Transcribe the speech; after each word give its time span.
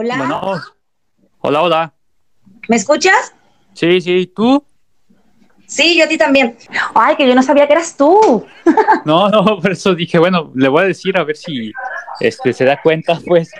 Hola. 0.00 0.16
Bueno, 0.16 0.40
hola, 1.40 1.62
hola. 1.62 1.94
¿Me 2.68 2.76
escuchas? 2.76 3.34
Sí, 3.72 4.00
sí, 4.00 4.32
¿tú? 4.32 4.64
Sí, 5.66 5.98
yo 5.98 6.04
a 6.04 6.06
ti 6.06 6.16
también. 6.16 6.56
Ay, 6.94 7.16
que 7.16 7.26
yo 7.26 7.34
no 7.34 7.42
sabía 7.42 7.66
que 7.66 7.72
eras 7.72 7.96
tú. 7.96 8.46
No, 9.04 9.28
no, 9.28 9.58
por 9.58 9.72
eso 9.72 9.96
dije, 9.96 10.20
bueno, 10.20 10.52
le 10.54 10.68
voy 10.68 10.84
a 10.84 10.86
decir 10.86 11.18
a 11.18 11.24
ver 11.24 11.36
si 11.36 11.72
este, 12.20 12.52
se 12.52 12.64
da 12.64 12.80
cuenta, 12.80 13.18
pues. 13.26 13.50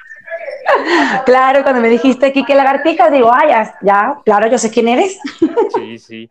Claro, 1.27 1.65
cuando 1.65 1.81
me 1.81 1.88
dijiste 1.88 2.33
Kike 2.33 2.55
Lagartija, 2.55 3.11
digo, 3.11 3.33
ay, 3.35 3.49
ya, 3.49 3.75
ya, 3.83 4.19
claro, 4.25 4.49
yo 4.49 4.59
sé 4.59 4.71
quién 4.71 4.87
eres. 4.87 5.19
Sí, 5.75 5.99
sí. 5.99 6.31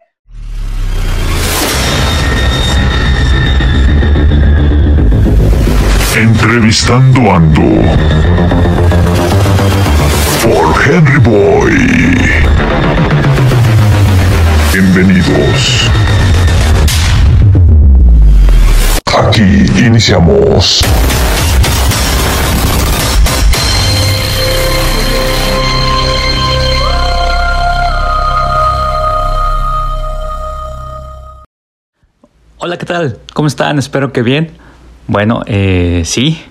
Entrevistando 6.16 7.30
Ando 7.30 8.87
por 10.44 10.76
Henry 10.86 11.18
Boy. 11.20 12.18
Bienvenidos. 14.74 15.90
Aquí 19.18 19.66
iniciamos. 19.78 20.82
Hola, 32.60 32.78
¿qué 32.78 32.86
tal? 32.86 33.20
¿Cómo 33.34 33.48
están? 33.48 33.80
Espero 33.80 34.12
que 34.12 34.22
bien. 34.24 34.52
Bueno, 35.08 35.42
eh, 35.46 36.04
sí, 36.06 36.44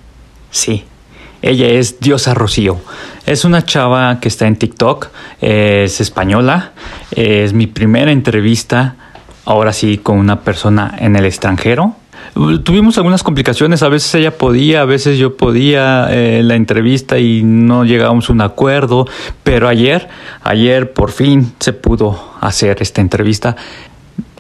sí. 0.51 0.85
Ella 1.43 1.69
es 1.69 2.01
Diosa 2.01 2.35
Rocío. 2.35 2.79
Es 3.27 3.45
una 3.45 3.65
chava 3.65 4.21
que 4.21 4.29
está 4.29 4.47
en 4.47 4.57
TikTok, 4.57 5.09
es 5.41 6.01
española. 6.01 6.73
Es 7.11 7.53
mi 7.53 7.67
primera 7.67 8.13
entrevista, 8.13 8.97
ahora 9.45 9.73
sí, 9.73 9.99
con 9.99 10.19
una 10.19 10.41
persona 10.41 10.95
en 10.99 11.17
el 11.17 11.25
extranjero. 11.25 11.95
Tuvimos 12.65 12.99
algunas 12.99 13.23
complicaciones, 13.23 13.83
a 13.83 13.89
veces 13.89 14.15
ella 14.15 14.37
podía, 14.37 14.83
a 14.83 14.85
veces 14.85 15.19
yo 15.19 15.39
podía 15.39 16.09
eh, 16.11 16.43
la 16.43 16.55
entrevista 16.55 17.19
y 17.19 17.43
no 17.43 17.85
llegábamos 17.85 18.29
a 18.29 18.33
un 18.35 18.43
acuerdo, 18.43 19.07
pero 19.43 19.69
ayer, 19.69 20.09
ayer 20.43 20.93
por 20.93 21.13
fin 21.13 21.55
se 21.61 21.73
pudo 21.73 22.35
hacer 22.41 22.79
esta 22.81 23.01
entrevista. 23.01 23.57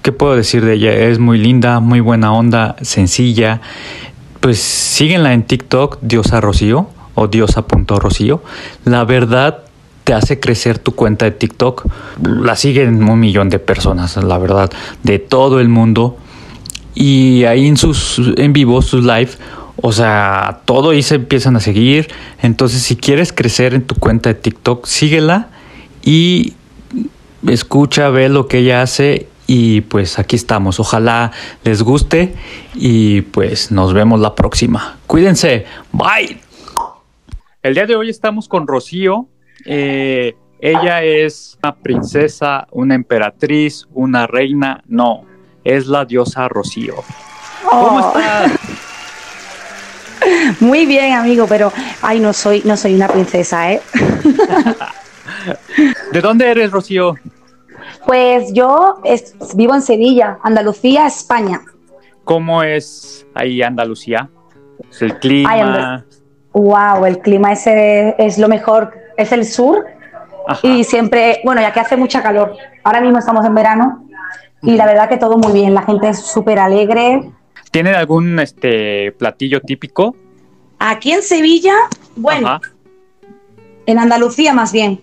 ¿Qué 0.03 0.12
puedo 0.12 0.37
decir 0.37 0.65
de 0.65 0.75
ella? 0.75 0.93
Es 0.93 1.19
muy 1.19 1.39
linda, 1.39 1.81
muy 1.81 2.01
buena 2.01 2.33
onda, 2.33 2.77
sencilla. 2.83 3.61
Pues 4.41 4.61
síguenla 4.61 5.33
en 5.33 5.45
TikTok, 5.45 5.98
Diosa 6.03 6.41
Rocío 6.41 6.89
o 7.15 7.29
diosa.rocío. 7.29 8.43
La 8.84 9.05
verdad 9.05 9.65
te 10.05 10.15
hace 10.15 10.39
crecer 10.39 10.78
tu 10.78 10.93
cuenta 10.95 11.25
de 11.25 11.33
TikTok. 11.33 11.87
La 12.23 12.55
siguen 12.55 13.03
un 13.03 13.19
millón 13.19 13.48
de 13.48 13.59
personas, 13.59 14.17
la 14.17 14.39
verdad, 14.39 14.70
de 15.03 15.19
todo 15.19 15.59
el 15.59 15.69
mundo. 15.69 16.17
Y 16.95 17.45
ahí 17.45 17.67
en 17.67 17.77
sus 17.77 18.20
en 18.37 18.53
vivo, 18.53 18.81
sus 18.83 19.05
live, 19.05 19.31
o 19.83 19.93
sea, 19.93 20.61
todo 20.65 20.91
ahí 20.91 21.03
se 21.03 21.17
empiezan 21.17 21.56
a 21.56 21.61
seguir. 21.61 22.09
Entonces, 22.41 22.83
si 22.83 22.97
quieres 22.97 23.33
crecer 23.33 23.75
en 23.75 23.83
tu 23.83 23.95
cuenta 23.97 24.28
de 24.28 24.37
TikTok, 24.37 24.87
síguela 24.87 25.48
y 26.05 26.55
escucha, 27.47 28.09
ve 28.09 28.28
lo 28.28 28.47
que 28.47 28.59
ella 28.59 28.83
hace 28.83 29.28
y 29.47 29.81
pues 29.83 30.19
aquí 30.19 30.37
estamos. 30.37 30.81
Ojalá 30.81 31.33
les 31.65 31.83
guste 31.83 32.35
y 32.75 33.23
pues 33.23 33.71
nos 33.71 33.93
vemos 33.93 34.21
la 34.21 34.35
próxima. 34.35 34.99
Cuídense. 35.07 35.67
Bye. 35.93 36.41
El 37.63 37.75
día 37.75 37.87
de 37.87 37.97
hoy 37.97 38.11
estamos 38.11 38.49
con 38.49 38.67
Rocío. 38.67 39.27
Eh, 39.65 40.37
ella 40.61 41.03
es 41.03 41.59
una 41.63 41.75
princesa, 41.75 42.67
una 42.71 42.95
emperatriz, 42.95 43.87
una 43.93 44.27
reina. 44.27 44.83
No, 44.87 45.25
es 45.65 45.87
la 45.87 46.05
diosa 46.05 46.49
Rocío. 46.49 46.95
¿Cómo 47.69 48.12
Oh. 48.15 48.19
estás? 48.19 48.53
Muy 50.61 50.87
bien, 50.87 51.12
amigo, 51.15 51.47
pero 51.49 51.73
ay, 52.03 52.21
no 52.21 52.33
soy, 52.33 52.62
no 52.65 52.77
soy 52.77 52.95
una 52.95 53.09
princesa, 53.09 53.73
¿eh? 53.73 53.81
¿De 56.12 56.21
dónde 56.21 56.49
eres, 56.51 56.71
Rocío? 56.71 57.15
Pues 58.07 58.53
yo 58.53 59.01
es- 59.05 59.35
vivo 59.55 59.75
en 59.75 59.83
Sevilla, 59.83 60.39
Andalucía, 60.43 61.07
España. 61.07 61.61
¿Cómo 62.25 62.63
es 62.63 63.27
ahí 63.35 63.63
Andalucía? 63.63 64.29
¿Es 64.91 65.03
el 65.03 65.19
clima? 65.19 65.51
Ay, 65.51 65.61
Andal- 65.61 66.05
Wow, 66.53 67.05
el 67.05 67.19
clima 67.19 67.53
ese 67.53 68.15
es 68.19 68.39
lo 68.39 68.49
mejor, 68.49 68.93
es 69.19 69.31
el 69.33 69.45
sur 69.45 69.85
Ajá. 70.49 70.67
y 70.67 70.85
siempre, 70.85 71.41
bueno, 71.45 71.61
ya 71.61 71.73
que 71.73 71.81
hace 71.81 71.97
mucha 71.99 72.23
calor. 72.23 72.57
Ahora 72.83 73.01
mismo 73.03 73.19
estamos 73.19 73.45
en 73.45 73.55
verano 73.55 74.09
y 74.63 74.77
la 74.77 74.87
verdad 74.87 75.09
que 75.09 75.19
todo 75.19 75.37
muy 75.37 75.53
bien, 75.53 75.75
la 75.75 75.83
gente 75.83 76.09
es 76.09 76.21
súper 76.25 76.59
alegre. 76.59 77.31
¿Tienen 77.71 77.95
algún 77.95 78.39
este 78.39 79.13
platillo 79.13 79.61
típico? 79.61 80.17
Aquí 80.79 81.13
en 81.13 81.23
Sevilla, 81.23 81.75
bueno, 82.17 82.49
Ajá. 82.49 82.61
en 83.85 83.99
Andalucía 83.99 84.55
más 84.55 84.73
bien. 84.73 85.03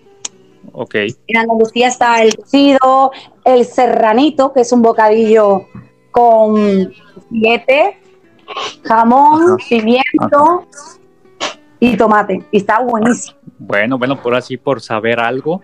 Ok. 0.76 0.94
En 1.28 1.36
Andalucía 1.36 1.86
está 1.88 2.20
el 2.22 2.36
cocido, 2.36 3.12
el 3.44 3.64
serranito, 3.64 4.52
que 4.52 4.60
es 4.62 4.72
un 4.72 4.82
bocadillo 4.82 5.68
con 6.10 6.92
filete, 7.30 8.00
jamón, 8.82 9.42
Ajá. 9.44 9.56
pimiento 9.68 10.66
y 11.78 11.96
tomate. 11.96 12.42
Y 12.50 12.56
está 12.58 12.80
buenísimo. 12.80 13.38
Bueno, 13.58 13.98
bueno, 13.98 14.20
por 14.20 14.34
así, 14.34 14.56
por 14.56 14.80
saber 14.82 15.20
algo 15.20 15.62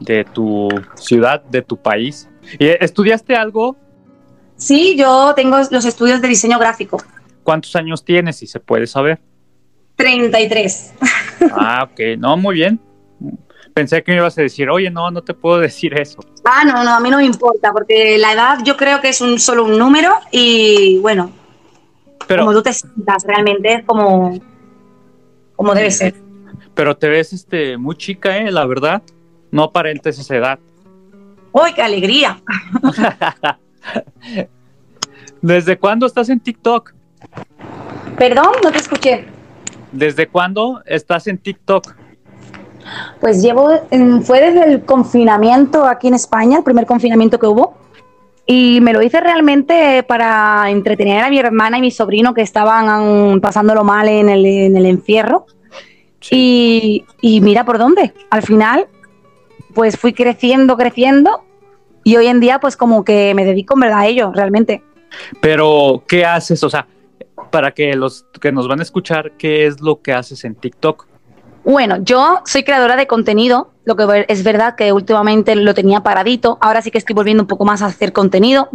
de 0.00 0.24
tu 0.24 0.68
ciudad, 0.94 1.42
de 1.42 1.62
tu 1.62 1.76
país. 1.76 2.28
¿Y 2.58 2.66
¿Estudiaste 2.66 3.34
algo? 3.34 3.76
Sí, 4.56 4.96
yo 4.96 5.32
tengo 5.34 5.58
los 5.70 5.84
estudios 5.84 6.22
de 6.22 6.28
diseño 6.28 6.60
gráfico. 6.60 6.98
¿Cuántos 7.42 7.74
años 7.74 8.04
tienes, 8.04 8.36
si 8.36 8.46
se 8.46 8.60
puede 8.60 8.86
saber? 8.86 9.20
33. 9.96 10.94
Ah, 11.52 11.88
ok. 11.90 12.18
No, 12.18 12.36
muy 12.36 12.54
bien. 12.54 12.80
Pensé 13.74 14.02
que 14.04 14.12
me 14.12 14.18
ibas 14.18 14.38
a 14.38 14.42
decir, 14.42 14.70
oye, 14.70 14.88
no, 14.90 15.10
no 15.10 15.22
te 15.22 15.34
puedo 15.34 15.58
decir 15.68 15.98
eso. 15.98 16.20
Ah, 16.44 16.64
no, 16.64 16.84
no, 16.84 16.94
a 16.94 17.00
mí 17.00 17.10
no 17.10 17.18
me 17.18 17.24
importa, 17.24 17.72
porque 17.72 18.16
la 18.18 18.32
edad 18.32 18.58
yo 18.64 18.76
creo 18.76 19.00
que 19.00 19.08
es 19.08 19.20
un 19.20 19.38
solo 19.38 19.64
un 19.64 19.76
número 19.78 20.12
y 20.30 20.98
bueno, 20.98 21.30
Pero, 22.26 22.44
como 22.44 22.52
tú 22.54 22.62
te 22.62 22.72
sientas 22.72 23.24
realmente 23.26 23.74
es 23.74 23.84
como, 23.84 24.38
como 25.56 25.74
debe 25.74 25.90
ser. 25.90 26.14
pero 26.74 26.96
te 26.96 27.08
ves 27.08 27.32
este, 27.32 27.76
muy 27.76 27.96
chica, 27.96 28.38
¿eh? 28.38 28.50
La 28.50 28.64
verdad. 28.66 29.02
No 29.50 29.64
aparentes 29.64 30.18
esa 30.18 30.36
edad. 30.36 30.58
¡Uy, 31.52 31.72
qué 31.74 31.82
alegría! 31.82 32.40
¿Desde 35.40 35.78
cuándo 35.78 36.06
estás 36.06 36.28
en 36.28 36.40
TikTok? 36.40 36.92
Perdón, 38.18 38.52
no 38.64 38.72
te 38.72 38.78
escuché. 38.78 39.26
¿Desde 39.92 40.26
cuándo 40.26 40.82
estás 40.86 41.28
en 41.28 41.38
TikTok? 41.38 41.94
Pues 43.24 43.40
llevo, 43.40 43.70
mm, 43.90 44.20
fue 44.20 44.38
desde 44.42 44.70
el 44.70 44.84
confinamiento 44.84 45.86
aquí 45.86 46.08
en 46.08 46.14
España, 46.14 46.58
el 46.58 46.62
primer 46.62 46.84
confinamiento 46.84 47.38
que 47.38 47.46
hubo, 47.46 47.72
y 48.44 48.82
me 48.82 48.92
lo 48.92 49.00
hice 49.00 49.18
realmente 49.18 50.02
para 50.02 50.66
entretener 50.68 51.24
a 51.24 51.30
mi 51.30 51.38
hermana 51.38 51.78
y 51.78 51.80
mi 51.80 51.90
sobrino 51.90 52.34
que 52.34 52.42
estaban 52.42 53.40
pasándolo 53.40 53.82
mal 53.82 54.10
en 54.10 54.28
el, 54.28 54.44
en 54.44 54.76
el 54.76 54.84
encierro. 54.84 55.46
Y, 56.30 57.06
y 57.22 57.40
mira 57.40 57.64
por 57.64 57.78
dónde, 57.78 58.12
al 58.28 58.42
final, 58.42 58.88
pues 59.72 59.96
fui 59.96 60.12
creciendo, 60.12 60.76
creciendo, 60.76 61.44
y 62.02 62.16
hoy 62.16 62.26
en 62.26 62.40
día 62.40 62.60
pues 62.60 62.76
como 62.76 63.06
que 63.06 63.32
me 63.34 63.46
dedico 63.46 63.72
en 63.72 63.80
verdad 63.80 64.00
a 64.00 64.06
ello, 64.06 64.32
realmente. 64.34 64.82
Pero, 65.40 66.04
¿qué 66.06 66.26
haces? 66.26 66.62
O 66.62 66.68
sea, 66.68 66.86
para 67.50 67.70
que 67.70 67.96
los 67.96 68.26
que 68.38 68.52
nos 68.52 68.68
van 68.68 68.80
a 68.80 68.82
escuchar, 68.82 69.32
¿qué 69.38 69.64
es 69.64 69.80
lo 69.80 70.02
que 70.02 70.12
haces 70.12 70.44
en 70.44 70.56
TikTok? 70.56 71.13
Bueno, 71.64 71.96
yo 72.02 72.40
soy 72.44 72.62
creadora 72.62 72.96
de 72.96 73.06
contenido, 73.06 73.70
lo 73.84 73.96
que 73.96 74.26
es 74.28 74.44
verdad 74.44 74.74
que 74.76 74.92
últimamente 74.92 75.54
lo 75.56 75.74
tenía 75.74 76.00
paradito, 76.02 76.58
ahora 76.60 76.82
sí 76.82 76.90
que 76.90 76.98
estoy 76.98 77.14
volviendo 77.14 77.42
un 77.42 77.46
poco 77.46 77.64
más 77.64 77.80
a 77.82 77.86
hacer 77.86 78.12
contenido, 78.12 78.68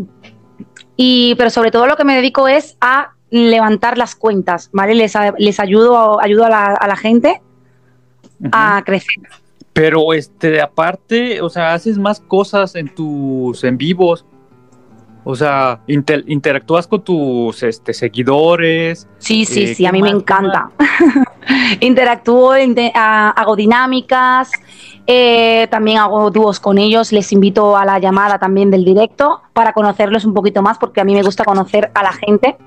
y, 0.95 1.35
pero 1.35 1.49
sobre 1.49 1.71
todo 1.71 1.85
lo 1.87 1.95
que 1.95 2.03
me 2.03 2.15
dedico 2.15 2.47
es 2.47 2.77
a 2.81 3.11
levantar 3.29 3.97
las 3.97 4.15
cuentas, 4.15 4.69
¿vale? 4.73 4.95
Les, 4.95 5.15
a- 5.15 5.33
les 5.37 5.59
ayudo, 5.59 6.19
ayudo 6.19 6.45
a, 6.45 6.49
la, 6.49 6.65
a 6.73 6.87
la 6.87 6.95
gente 6.95 7.41
a 8.51 8.81
crecer. 8.85 9.15
Pero, 9.73 10.11
este, 10.13 10.59
aparte, 10.61 11.41
o 11.41 11.49
sea, 11.49 11.73
haces 11.73 11.97
más 11.97 12.19
cosas 12.19 12.75
en 12.75 12.93
tus 12.93 13.63
en 13.63 13.77
vivos. 13.77 14.25
O 15.23 15.35
sea, 15.35 15.81
inter- 15.87 16.23
interactúas 16.27 16.87
con 16.87 17.03
tus 17.03 17.61
este, 17.61 17.93
seguidores. 17.93 19.07
Sí, 19.19 19.45
sí, 19.45 19.63
Eh, 19.63 19.75
sí, 19.75 19.85
a 19.85 19.91
¿qué 19.91 19.93
mí 19.93 20.01
me 20.01 20.13
más? 20.13 20.23
¿Qué 21.49 21.55
encanta. 21.55 21.85
Interactúo, 21.85 22.53
hago 22.93 23.55
dinámicas, 23.55 24.51
eh, 25.07 25.67
también 25.71 25.97
hago 25.97 26.29
dúos 26.29 26.59
con 26.59 26.77
ellos, 26.77 27.11
les 27.11 27.31
invito 27.31 27.75
a 27.75 27.85
la 27.85 27.99
llamada 27.99 28.37
también 28.37 28.69
del 28.69 28.85
directo 28.85 29.41
para 29.53 29.73
conocerlos 29.73 30.25
un 30.25 30.33
poquito 30.33 30.61
más, 30.61 30.77
porque 30.77 31.01
a 31.01 31.03
mí 31.03 31.13
me 31.13 31.23
gusta 31.23 31.43
conocer 31.43 31.91
a 31.95 32.03
la 32.03 32.13
gente 32.13 32.57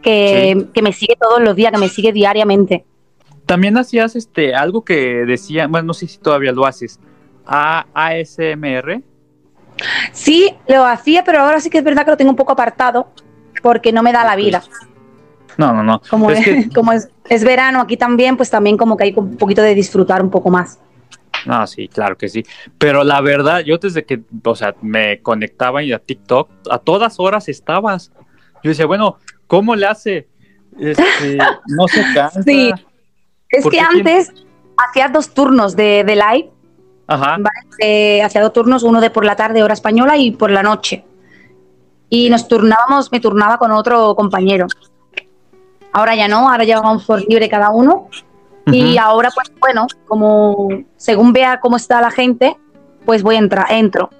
que, 0.00 0.68
que 0.72 0.82
me 0.82 0.92
sigue 0.92 1.16
todos 1.20 1.40
los 1.40 1.56
días, 1.56 1.72
que 1.72 1.78
me 1.78 1.88
sigue 1.88 2.12
diariamente. 2.12 2.84
también 3.46 3.76
hacías 3.76 4.14
este 4.16 4.54
algo 4.54 4.84
que 4.84 5.24
decía, 5.26 5.66
bueno, 5.66 5.88
no 5.88 5.94
sé 5.94 6.06
si 6.06 6.18
todavía 6.18 6.52
lo 6.52 6.64
haces, 6.66 7.00
A 7.44 7.86
ASMR. 7.92 9.02
Sí, 10.12 10.54
lo 10.68 10.84
hacía, 10.84 11.24
pero 11.24 11.40
ahora 11.40 11.60
sí 11.60 11.68
que 11.70 11.78
es 11.78 11.84
verdad 11.84 12.04
que 12.04 12.12
lo 12.12 12.16
tengo 12.16 12.30
un 12.30 12.36
poco 12.36 12.52
apartado 12.52 13.08
porque 13.62 13.92
no 13.92 14.02
me 14.02 14.12
da 14.12 14.24
la 14.24 14.36
vida. 14.36 14.62
No, 15.58 15.72
no, 15.72 15.82
no. 15.82 16.00
Como, 16.10 16.30
Es 16.30 16.38
es, 16.40 16.44
que- 16.68 16.74
como 16.74 16.92
es, 16.92 17.08
es 17.28 17.44
verano 17.44 17.80
aquí 17.80 17.96
también, 17.96 18.36
pues 18.36 18.50
también 18.50 18.76
como 18.76 18.96
que 18.96 19.04
hay 19.04 19.14
un 19.16 19.36
poquito 19.36 19.62
de 19.62 19.74
disfrutar 19.74 20.22
un 20.22 20.30
poco 20.30 20.50
más. 20.50 20.78
No, 21.46 21.66
sí, 21.66 21.88
claro 21.88 22.16
que 22.16 22.28
sí. 22.28 22.44
Pero 22.78 23.02
la 23.04 23.20
verdad, 23.20 23.60
yo 23.60 23.78
desde 23.78 24.04
que, 24.04 24.22
o 24.44 24.54
sea, 24.54 24.74
me 24.80 25.20
conectaba 25.22 25.82
y 25.82 25.92
a 25.92 25.98
TikTok, 25.98 26.48
a 26.70 26.78
todas 26.78 27.18
horas 27.18 27.48
estabas. 27.48 28.12
Yo 28.62 28.68
decía, 28.70 28.86
bueno, 28.86 29.16
¿cómo 29.48 29.74
le 29.74 29.86
hace? 29.86 30.28
Este, 30.78 31.38
no 31.66 31.88
se 31.88 32.02
cansa. 32.14 32.42
Sí. 32.42 32.70
Es 33.48 33.62
¿Por 33.64 33.72
que 33.72 33.78
tiene- 33.78 33.98
antes 33.98 34.32
hacía 34.88 35.08
dos 35.08 35.34
turnos 35.34 35.74
de, 35.76 36.04
de 36.04 36.14
live, 36.16 36.50
Ajá. 37.08 37.32
¿vale? 37.32 37.50
Eh, 37.80 38.22
hacía 38.22 38.40
dos 38.40 38.52
turnos, 38.52 38.82
uno 38.84 39.00
de 39.00 39.10
por 39.10 39.24
la 39.24 39.34
tarde, 39.36 39.62
hora 39.62 39.74
española, 39.74 40.16
y 40.16 40.30
por 40.30 40.50
la 40.50 40.62
noche. 40.62 41.04
Y 42.08 42.30
nos 42.30 42.46
turnábamos, 42.46 43.10
me 43.10 43.20
turnaba 43.20 43.58
con 43.58 43.72
otro 43.72 44.14
compañero. 44.14 44.66
Ahora 45.92 46.14
ya 46.14 46.28
no, 46.28 46.48
ahora 46.50 46.64
ya 46.64 46.80
vamos 46.80 47.04
por 47.04 47.20
libre 47.28 47.48
cada 47.48 47.70
uno. 47.70 48.08
Y 48.66 48.92
Ujú. 48.92 49.00
ahora, 49.00 49.30
pues 49.34 49.52
bueno, 49.60 49.86
como 50.06 50.68
según 50.96 51.32
vea 51.32 51.58
cómo 51.60 51.76
está 51.76 52.00
la 52.00 52.10
gente, 52.10 52.56
pues 53.04 53.22
voy 53.22 53.36
a 53.36 53.38
entrar, 53.38 53.66
entro. 53.70 54.10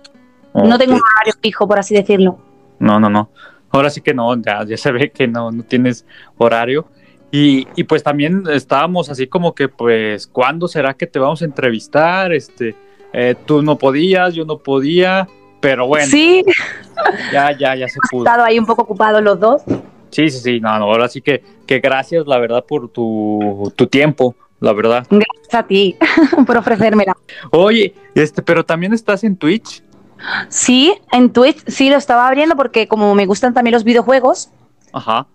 No 0.54 0.76
tengo 0.78 0.94
un 0.94 1.00
horario 1.00 1.32
fijo, 1.40 1.66
por 1.66 1.78
así 1.78 1.94
decirlo. 1.94 2.38
No, 2.78 3.00
no, 3.00 3.08
no. 3.08 3.30
Ahora 3.70 3.88
sí 3.88 4.02
que 4.02 4.12
no, 4.12 4.34
ya, 4.42 4.64
ya 4.66 4.76
se 4.76 4.92
ve 4.92 5.10
que 5.10 5.26
no, 5.26 5.50
no 5.50 5.62
tienes 5.62 6.04
horario. 6.36 6.86
Y, 7.30 7.66
y 7.76 7.84
pues 7.84 8.02
también 8.02 8.42
estábamos 8.50 9.08
así 9.08 9.26
como 9.26 9.54
que, 9.54 9.68
pues, 9.68 10.26
¿cuándo 10.26 10.68
será 10.68 10.92
que 10.92 11.06
te 11.06 11.18
vamos 11.18 11.40
a 11.40 11.46
entrevistar? 11.46 12.32
Este, 12.34 12.76
eh, 13.14 13.34
tú 13.46 13.62
no 13.62 13.78
podías, 13.78 14.34
yo 14.34 14.44
no 14.44 14.58
podía, 14.58 15.26
pero 15.60 15.86
bueno, 15.86 16.08
Sí, 16.08 16.44
ya, 17.32 17.56
ya, 17.56 17.74
ya 17.74 17.88
se 17.88 17.98
pudo. 18.10 18.24
estado 18.26 18.44
ahí 18.44 18.58
un 18.58 18.66
poco 18.66 18.82
ocupados 18.82 19.22
los 19.22 19.40
dos. 19.40 19.62
Sí, 20.12 20.28
sí, 20.28 20.38
sí, 20.40 20.60
no, 20.60 20.78
no, 20.78 20.84
ahora 20.84 21.08
sí 21.08 21.22
que, 21.22 21.42
que 21.66 21.80
gracias, 21.80 22.26
la 22.26 22.38
verdad, 22.38 22.64
por 22.66 22.90
tu, 22.90 23.72
tu 23.74 23.86
tiempo, 23.86 24.36
la 24.60 24.74
verdad. 24.74 25.06
Gracias 25.10 25.54
a 25.54 25.66
ti 25.66 25.96
por 26.46 26.58
ofrecérmela. 26.58 27.16
Oye, 27.50 27.94
este, 28.14 28.42
pero 28.42 28.62
también 28.62 28.92
estás 28.92 29.24
en 29.24 29.36
Twitch. 29.36 29.82
Sí, 30.50 30.94
en 31.12 31.32
Twitch 31.32 31.64
sí 31.66 31.88
lo 31.88 31.96
estaba 31.96 32.28
abriendo 32.28 32.56
porque 32.56 32.86
como 32.86 33.14
me 33.14 33.24
gustan 33.24 33.54
también 33.54 33.72
los 33.72 33.84
videojuegos, 33.84 34.50
Ajá. 34.92 35.26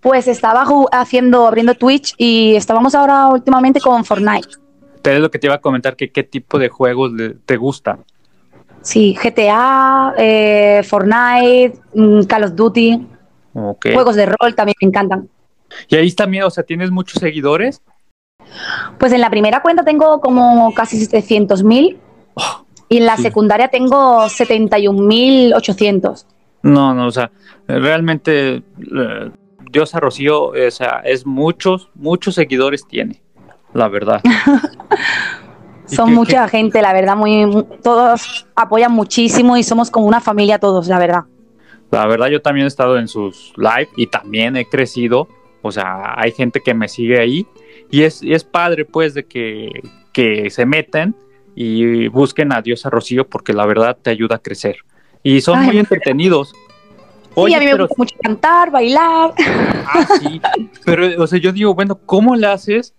pues 0.00 0.26
estaba 0.26 0.66
haciendo, 0.90 1.46
abriendo 1.46 1.74
Twitch 1.74 2.14
y 2.18 2.56
estábamos 2.56 2.96
ahora 2.96 3.28
últimamente 3.28 3.80
con 3.80 4.04
Fortnite. 4.04 4.48
Pero 5.00 5.16
es 5.16 5.22
lo 5.22 5.30
que 5.30 5.38
te 5.38 5.46
iba 5.46 5.54
a 5.54 5.60
comentar, 5.60 5.94
que 5.94 6.10
qué 6.10 6.24
tipo 6.24 6.58
de 6.58 6.68
juegos 6.68 7.12
te 7.46 7.56
gustan. 7.56 8.04
Sí, 8.82 9.14
GTA, 9.14 10.12
eh, 10.18 10.82
Fortnite, 10.84 11.78
mm, 11.94 12.24
Call 12.24 12.44
of 12.44 12.54
Duty, 12.54 13.06
Juegos 13.94 14.16
de 14.16 14.26
rol 14.26 14.54
también 14.54 14.74
me 14.82 14.88
encantan. 14.88 15.28
Y 15.88 15.96
ahí 15.96 16.12
también, 16.12 16.44
o 16.44 16.50
sea, 16.50 16.62
¿tienes 16.64 16.90
muchos 16.90 17.20
seguidores? 17.20 17.80
Pues 18.98 19.12
en 19.12 19.20
la 19.20 19.30
primera 19.30 19.62
cuenta 19.62 19.84
tengo 19.84 20.20
como 20.20 20.72
casi 20.74 20.98
700.000 21.06 21.98
y 22.88 22.96
en 22.98 23.06
la 23.06 23.16
sí. 23.16 23.22
secundaria 23.22 23.68
tengo 23.68 24.28
71.800. 24.28 26.26
No, 26.62 26.94
no, 26.94 27.06
o 27.06 27.10
sea, 27.10 27.30
realmente 27.66 28.56
eh, 28.56 29.30
Diosa 29.70 30.00
Rocío, 30.00 30.48
o 30.48 30.70
sea, 30.70 31.00
es 31.04 31.26
muchos, 31.26 31.90
muchos 31.94 32.34
seguidores 32.36 32.86
tiene, 32.86 33.20
la 33.72 33.88
verdad. 33.88 34.20
¿Y 35.90 35.94
Son 35.96 36.08
qué- 36.08 36.14
mucha 36.14 36.48
gente, 36.48 36.80
la 36.80 36.92
verdad, 36.94 37.16
muy, 37.16 37.44
mu- 37.46 37.62
todos 37.64 38.46
apoyan 38.54 38.92
muchísimo 38.92 39.56
y 39.56 39.62
somos 39.62 39.90
como 39.90 40.06
una 40.06 40.20
familia 40.20 40.58
todos, 40.58 40.88
la 40.88 40.98
verdad. 40.98 41.24
La 41.94 42.06
verdad, 42.06 42.26
yo 42.26 42.42
también 42.42 42.64
he 42.64 42.68
estado 42.68 42.98
en 42.98 43.06
sus 43.06 43.52
live 43.56 43.88
y 43.96 44.08
también 44.08 44.56
he 44.56 44.66
crecido. 44.66 45.28
O 45.62 45.70
sea, 45.70 46.14
hay 46.16 46.32
gente 46.32 46.60
que 46.60 46.74
me 46.74 46.88
sigue 46.88 47.20
ahí 47.20 47.46
y 47.88 48.02
es, 48.02 48.20
y 48.20 48.34
es 48.34 48.42
padre, 48.42 48.84
pues, 48.84 49.14
de 49.14 49.26
que, 49.26 49.70
que 50.12 50.50
se 50.50 50.66
meten 50.66 51.14
y 51.54 52.08
busquen 52.08 52.52
a 52.52 52.62
Diosa 52.62 52.90
Rocío 52.90 53.28
porque 53.28 53.52
la 53.52 53.64
verdad 53.64 53.96
te 54.00 54.10
ayuda 54.10 54.36
a 54.36 54.38
crecer. 54.40 54.78
Y 55.22 55.40
son 55.40 55.60
Ay, 55.60 55.66
muy 55.66 55.78
entretenidos. 55.78 56.48
Sí, 56.48 56.56
Oye, 57.36 57.54
a 57.54 57.60
mí 57.60 57.64
me 57.66 57.70
pero, 57.70 57.84
gusta 57.84 57.94
mucho 57.98 58.16
cantar, 58.20 58.70
bailar. 58.72 59.32
ah, 59.38 60.06
sí, 60.20 60.40
pero, 60.84 61.22
o 61.22 61.26
sea, 61.28 61.38
yo 61.38 61.52
digo, 61.52 61.74
bueno, 61.74 62.00
¿cómo 62.04 62.34
le 62.34 62.48
haces? 62.48 62.92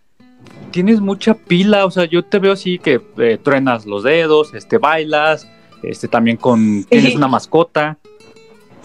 Tienes 0.71 1.01
mucha 1.01 1.33
pila, 1.33 1.85
o 1.85 1.91
sea, 1.91 2.05
yo 2.05 2.23
te 2.23 2.39
veo 2.39 2.53
así 2.53 2.79
que 2.79 3.01
eh, 3.17 3.37
truenas 3.43 3.85
los 3.85 4.03
dedos, 4.03 4.53
este, 4.53 4.77
bailas, 4.77 5.49
este, 5.83 6.07
también 6.07 6.37
con, 6.37 6.85
tienes 6.85 7.15
una 7.15 7.27
mascota. 7.27 7.97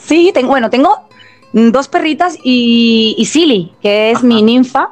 Sí, 0.02 0.31
tengo, 0.35 0.49
bueno, 0.49 0.70
tengo 0.70 1.08
dos 1.52 1.88
perritas 1.88 2.37
y, 2.43 3.14
y 3.19 3.25
Silly, 3.26 3.73
que 3.81 4.11
es 4.11 4.19
Ajá. 4.19 4.26
mi 4.26 4.43
ninfa. 4.43 4.91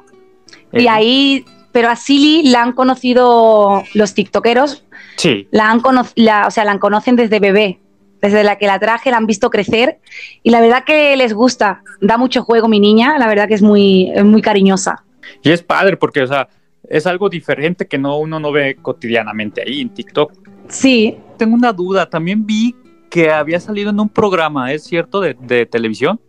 Y 0.73 0.87
ahí, 0.87 1.45
pero 1.73 1.89
a 1.89 1.97
Silly 1.97 2.43
la 2.51 2.63
han 2.63 2.73
conocido 2.73 3.83
los 3.95 4.15
tiktokeros, 4.15 4.85
Sí, 5.17 5.49
la 5.51 5.71
han 5.71 5.83
la, 6.15 6.47
o 6.47 6.51
sea, 6.53 6.65
la 6.65 6.79
conocen 6.79 7.17
desde 7.17 7.41
bebé. 7.41 7.81
Desde 8.21 8.43
la 8.43 8.57
que 8.57 8.67
la 8.67 8.79
traje, 8.81 9.11
la 9.13 9.17
han 9.17 9.27
visto 9.27 9.49
crecer 9.49 10.01
y 10.43 10.51
la 10.51 10.61
verdad 10.61 10.83
que 10.85 11.17
les 11.17 11.33
gusta. 11.33 11.83
Da 12.01 12.17
mucho 12.19 12.43
juego 12.43 12.67
mi 12.69 12.81
niña, 12.81 13.17
la 13.19 13.29
verdad 13.29 13.47
que 13.47 13.55
es 13.55 13.63
muy, 13.63 14.11
es 14.13 14.25
muy 14.25 14.43
cariñosa. 14.43 15.05
Y 15.43 15.51
es 15.51 15.63
padre 15.63 15.97
porque, 15.97 16.23
o 16.23 16.27
sea, 16.27 16.49
es 16.89 17.07
algo 17.07 17.29
diferente 17.29 17.87
que 17.87 17.97
no 17.97 18.19
uno 18.19 18.41
no 18.41 18.51
ve 18.51 18.77
cotidianamente 18.83 19.63
ahí 19.63 19.81
en 19.83 19.91
TikTok. 19.91 20.33
Sí, 20.69 21.17
Tengo 21.37 21.55
una 21.55 21.73
duda, 21.73 22.09
también 22.11 22.45
vi 22.45 22.75
que 23.09 23.31
había 23.31 23.61
salido 23.61 23.91
en 23.91 24.01
un 24.01 24.09
programa, 24.09 24.73
¿es 24.73 24.85
cierto? 24.85 25.21
De, 25.21 25.35
de 25.35 25.67
televisión. 25.67 26.21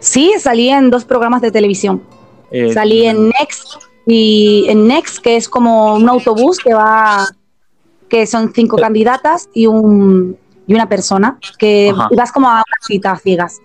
sí, 0.00 0.32
salí 0.38 0.68
en 0.68 0.90
dos 0.90 1.04
programas 1.04 1.42
de 1.42 1.50
televisión. 1.50 2.02
Eh, 2.50 2.72
Salí 2.74 3.06
en 3.06 3.28
Next 3.30 3.76
y 4.06 4.66
en 4.68 4.86
Next, 4.86 5.18
que 5.22 5.36
es 5.36 5.48
como 5.48 5.94
un 5.94 6.06
autobús 6.08 6.58
que 6.58 6.74
va, 6.74 7.26
que 8.10 8.26
son 8.26 8.52
cinco 8.54 8.76
candidatas 8.76 9.48
y 9.54 9.66
un 9.66 10.36
y 10.66 10.74
una 10.74 10.86
persona 10.88 11.38
que 11.58 11.90
Ajá. 11.92 12.08
vas 12.14 12.30
como 12.30 12.48
a 12.48 12.54
una 12.56 12.62
cita 12.86 13.12
a 13.12 13.16
ciegas. 13.18 13.60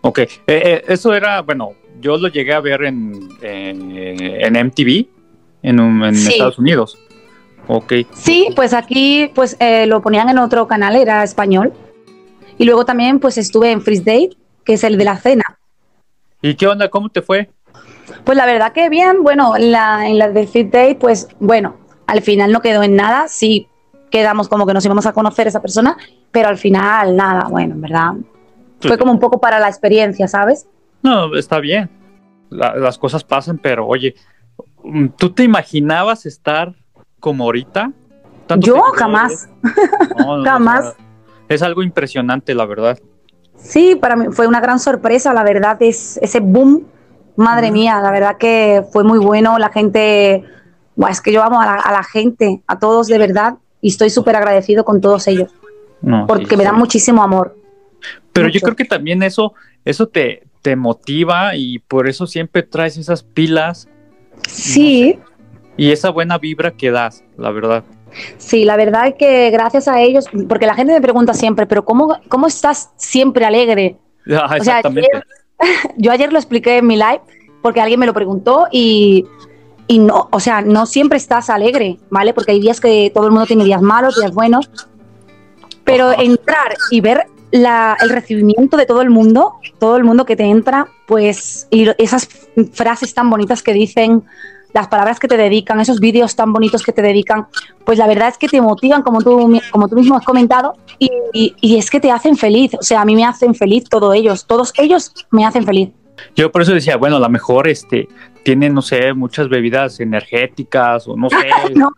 Ok, 0.00 0.18
Eh, 0.20 0.28
eh, 0.46 0.84
eso 0.88 1.12
era, 1.12 1.42
bueno, 1.42 1.72
yo 2.00 2.16
lo 2.16 2.28
llegué 2.28 2.54
a 2.54 2.60
ver 2.60 2.84
en, 2.84 3.28
eh, 3.42 4.38
en 4.40 4.56
MTV, 4.56 5.06
en, 5.62 5.78
un- 5.80 6.02
en 6.04 6.16
Sí. 6.16 6.32
Estados 6.32 6.58
Unidos. 6.58 6.98
Ok, 7.68 7.92
Sí, 8.14 8.48
pues 8.56 8.72
aquí 8.72 9.30
pues 9.34 9.56
eh, 9.60 9.86
lo 9.86 10.00
ponían 10.00 10.28
en 10.30 10.38
otro 10.38 10.66
canal, 10.66 10.96
era 10.96 11.22
español. 11.22 11.72
Y 12.60 12.66
luego 12.66 12.84
también 12.84 13.20
pues 13.20 13.38
estuve 13.38 13.70
en 13.72 13.80
Freeze 13.80 14.02
Date, 14.04 14.36
que 14.66 14.74
es 14.74 14.84
el 14.84 14.98
de 14.98 15.04
la 15.06 15.16
cena. 15.16 15.42
¿y 16.42 16.54
qué 16.56 16.66
onda? 16.66 16.90
¿Cómo 16.90 17.08
te 17.08 17.22
fue? 17.22 17.48
Pues 18.24 18.36
la 18.36 18.44
verdad 18.44 18.72
que 18.74 18.90
bien, 18.90 19.22
bueno, 19.22 19.56
en 19.56 19.72
la, 19.72 20.06
en 20.06 20.18
la 20.18 20.28
de 20.28 20.46
Fit 20.46 20.70
Day, 20.70 20.94
pues 20.94 21.26
bueno, 21.38 21.76
al 22.06 22.20
final 22.20 22.52
no 22.52 22.60
quedó 22.60 22.82
en 22.82 22.96
nada, 22.96 23.28
sí 23.28 23.66
quedamos 24.10 24.48
como 24.50 24.66
que 24.66 24.74
nos 24.74 24.84
íbamos 24.84 25.06
a 25.06 25.14
conocer 25.14 25.46
esa 25.46 25.62
persona, 25.62 25.96
pero 26.32 26.48
al 26.48 26.58
final 26.58 27.16
nada, 27.16 27.48
bueno, 27.48 27.76
en 27.76 27.80
verdad. 27.80 28.12
Fue 28.80 28.98
como 28.98 29.10
un 29.12 29.18
poco 29.20 29.40
para 29.40 29.58
la 29.58 29.68
experiencia, 29.68 30.28
¿sabes? 30.28 30.66
No, 31.02 31.34
está 31.36 31.60
bien. 31.60 31.88
La- 32.50 32.74
las 32.76 32.98
cosas 32.98 33.24
pasan, 33.24 33.56
pero 33.56 33.86
oye, 33.86 34.14
¿tú 35.16 35.30
te 35.32 35.44
imaginabas 35.44 36.26
estar 36.26 36.74
como 37.20 37.44
ahorita? 37.44 37.90
Yo 38.58 38.82
jamás. 38.96 39.48
No, 40.18 40.36
no, 40.38 40.44
Jamás. 40.50 40.94
Es 41.50 41.62
algo 41.62 41.82
impresionante, 41.82 42.54
la 42.54 42.64
verdad. 42.64 42.98
Sí, 43.56 43.94
para 43.94 44.16
mí 44.16 44.26
fue 44.30 44.46
una 44.46 44.60
gran 44.60 44.78
sorpresa, 44.78 45.34
la 45.34 45.42
verdad, 45.44 45.76
es 45.80 46.18
ese 46.22 46.40
boom, 46.40 46.86
madre 47.36 47.70
mía, 47.70 48.00
la 48.00 48.10
verdad 48.10 48.36
que 48.38 48.82
fue 48.92 49.04
muy 49.04 49.18
bueno, 49.18 49.58
la 49.58 49.68
gente, 49.68 50.44
es 51.10 51.20
que 51.20 51.32
yo 51.32 51.42
amo 51.42 51.60
a 51.60 51.66
la, 51.66 51.74
a 51.74 51.92
la 51.92 52.02
gente, 52.02 52.62
a 52.66 52.78
todos 52.78 53.08
de 53.08 53.18
verdad, 53.18 53.56
y 53.82 53.88
estoy 53.88 54.10
súper 54.10 54.36
agradecido 54.36 54.84
con 54.84 55.00
todos 55.00 55.26
ellos, 55.26 55.50
No, 56.00 56.26
porque 56.26 56.46
sí, 56.46 56.56
me 56.56 56.62
sí. 56.62 56.70
dan 56.70 56.78
muchísimo 56.78 57.22
amor. 57.22 57.56
Pero 58.32 58.48
yo 58.48 58.60
creo 58.60 58.76
que 58.76 58.84
también 58.84 59.22
eso, 59.22 59.52
eso 59.84 60.06
te, 60.08 60.44
te 60.62 60.76
motiva 60.76 61.56
y 61.56 61.80
por 61.80 62.08
eso 62.08 62.26
siempre 62.26 62.62
traes 62.62 62.96
esas 62.96 63.22
pilas 63.22 63.88
Sí, 64.48 65.18
y 65.76 65.90
esa 65.90 66.10
buena 66.10 66.38
vibra 66.38 66.70
que 66.70 66.90
das, 66.90 67.24
la 67.36 67.50
verdad. 67.50 67.84
Sí, 68.38 68.64
la 68.64 68.76
verdad 68.76 69.08
es 69.08 69.14
que 69.14 69.50
gracias 69.50 69.88
a 69.88 70.00
ellos, 70.00 70.26
porque 70.48 70.66
la 70.66 70.74
gente 70.74 70.92
me 70.92 71.00
pregunta 71.00 71.34
siempre, 71.34 71.66
pero 71.66 71.84
¿cómo, 71.84 72.18
cómo 72.28 72.46
estás 72.46 72.90
siempre 72.96 73.44
alegre? 73.44 73.96
Ah, 74.32 74.44
O 74.44 74.48
sea, 74.48 74.56
exactamente. 74.56 75.08
Yo 75.96 76.10
ayer 76.12 76.32
lo 76.32 76.38
expliqué 76.38 76.78
en 76.78 76.86
mi 76.86 76.96
live 76.96 77.20
porque 77.62 77.80
alguien 77.80 78.00
me 78.00 78.06
lo 78.06 78.14
preguntó 78.14 78.66
y, 78.72 79.26
y 79.86 79.98
no, 79.98 80.28
o 80.32 80.40
sea, 80.40 80.62
no 80.62 80.86
siempre 80.86 81.18
estás 81.18 81.50
alegre, 81.50 81.98
¿vale? 82.10 82.32
Porque 82.32 82.52
hay 82.52 82.60
días 82.60 82.80
que 82.80 83.10
todo 83.14 83.26
el 83.26 83.32
mundo 83.32 83.46
tiene 83.46 83.64
días 83.64 83.82
malos, 83.82 84.16
días 84.16 84.32
buenos, 84.32 84.70
pero 85.84 86.10
Ajá. 86.10 86.22
entrar 86.22 86.74
y 86.90 87.00
ver 87.00 87.26
la- 87.50 87.96
el 88.00 88.10
recibimiento 88.10 88.76
de 88.76 88.86
todo 88.86 89.02
el 89.02 89.10
mundo, 89.10 89.54
todo 89.78 89.96
el 89.96 90.04
mundo 90.04 90.24
que 90.24 90.36
te 90.36 90.44
entra, 90.44 90.86
pues, 91.06 91.66
y 91.70 91.88
esas 91.98 92.28
frases 92.72 93.12
tan 93.12 93.28
bonitas 93.28 93.62
que 93.62 93.72
dicen, 93.72 94.22
las 94.72 94.88
palabras 94.88 95.18
que 95.18 95.28
te 95.28 95.36
dedican, 95.36 95.80
esos 95.80 96.00
vídeos 96.00 96.36
tan 96.36 96.52
bonitos 96.52 96.82
que 96.82 96.92
te 96.92 97.02
dedican, 97.02 97.46
pues 97.84 97.98
la 97.98 98.06
verdad 98.06 98.28
es 98.28 98.38
que 98.38 98.48
te 98.48 98.60
motivan, 98.60 99.02
como 99.02 99.20
tú, 99.22 99.60
como 99.70 99.88
tú 99.88 99.96
mismo 99.96 100.16
has 100.16 100.24
comentado, 100.24 100.74
y, 100.98 101.10
y- 101.32 101.54
y 101.60 101.76
es 101.78 101.90
que 101.90 102.00
te 102.00 102.10
hacen 102.10 102.36
feliz. 102.36 102.74
O 102.74 102.82
sea, 102.82 103.00
a 103.00 103.04
mí 103.04 103.14
me 103.16 103.24
hacen 103.24 103.54
feliz 103.54 103.84
todos 103.88 104.14
ellos, 104.14 104.46
todos 104.46 104.72
ellos 104.78 105.12
me 105.30 105.44
hacen 105.44 105.64
feliz. 105.64 105.90
Yo 106.36 106.52
por 106.52 106.62
eso 106.62 106.72
decía, 106.72 106.96
bueno, 106.96 107.16
a 107.16 107.20
lo 107.20 107.28
mejor 107.30 107.66
este, 107.66 108.06
tienen, 108.44 108.74
no 108.74 108.82
sé, 108.82 109.12
muchas 109.14 109.48
bebidas 109.48 110.00
energéticas 110.00 111.08
o 111.08 111.16
no 111.16 111.30
sé, 111.30 111.38
No. 111.74 111.90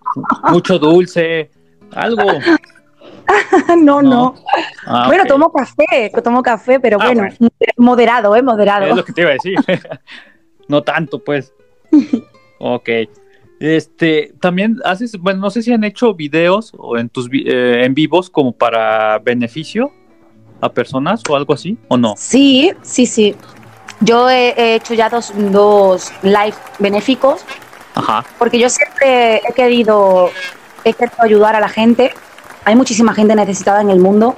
mucho 0.50 0.78
dulce, 0.78 1.50
algo. 1.92 2.24
no, 3.78 4.00
no. 4.02 4.34
Ah, 4.86 5.04
bueno, 5.08 5.22
ok. 5.24 5.28
tomo 5.28 5.52
café, 5.52 6.10
tomo 6.22 6.42
café, 6.42 6.78
pero 6.80 6.98
Ah, 7.00 7.06
bueno, 7.06 7.22
bueno. 7.22 7.52
moderado, 7.78 8.34
¿eh? 8.36 8.42
Moderado. 8.42 8.86
Es 8.86 8.96
lo 8.96 9.04
que 9.04 9.12
te 9.12 9.20
iba 9.22 9.30
a 9.30 9.34
decir. 9.34 9.56
no 10.68 10.82
tanto, 10.82 11.18
pues. 11.18 11.52
Ok. 12.62 12.88
Este, 13.60 14.34
también 14.40 14.78
haces, 14.84 15.16
bueno, 15.18 15.40
no 15.40 15.50
sé 15.50 15.62
si 15.62 15.72
han 15.72 15.84
hecho 15.84 16.14
videos 16.14 16.72
o 16.76 16.98
en 16.98 17.08
tus 17.08 17.28
eh, 17.32 17.84
en 17.84 17.94
vivos 17.94 18.28
como 18.28 18.52
para 18.52 19.18
beneficio 19.18 19.92
a 20.60 20.68
personas 20.68 21.22
o 21.28 21.36
algo 21.36 21.52
así, 21.54 21.78
¿o 21.88 21.96
no? 21.96 22.14
Sí, 22.16 22.72
sí, 22.82 23.06
sí. 23.06 23.36
Yo 24.00 24.28
he, 24.28 24.54
he 24.56 24.74
hecho 24.76 24.94
ya 24.94 25.08
dos, 25.08 25.32
dos 25.52 26.12
live 26.22 26.54
benéficos 26.80 27.44
Ajá. 27.94 28.24
porque 28.38 28.58
yo 28.58 28.68
siempre 28.68 29.36
he 29.36 29.52
querido, 29.54 30.30
he 30.84 30.92
querido 30.92 31.16
ayudar 31.20 31.54
a 31.54 31.60
la 31.60 31.68
gente. 31.68 32.12
Hay 32.64 32.74
muchísima 32.74 33.14
gente 33.14 33.34
necesitada 33.36 33.80
en 33.80 33.90
el 33.90 34.00
mundo 34.00 34.34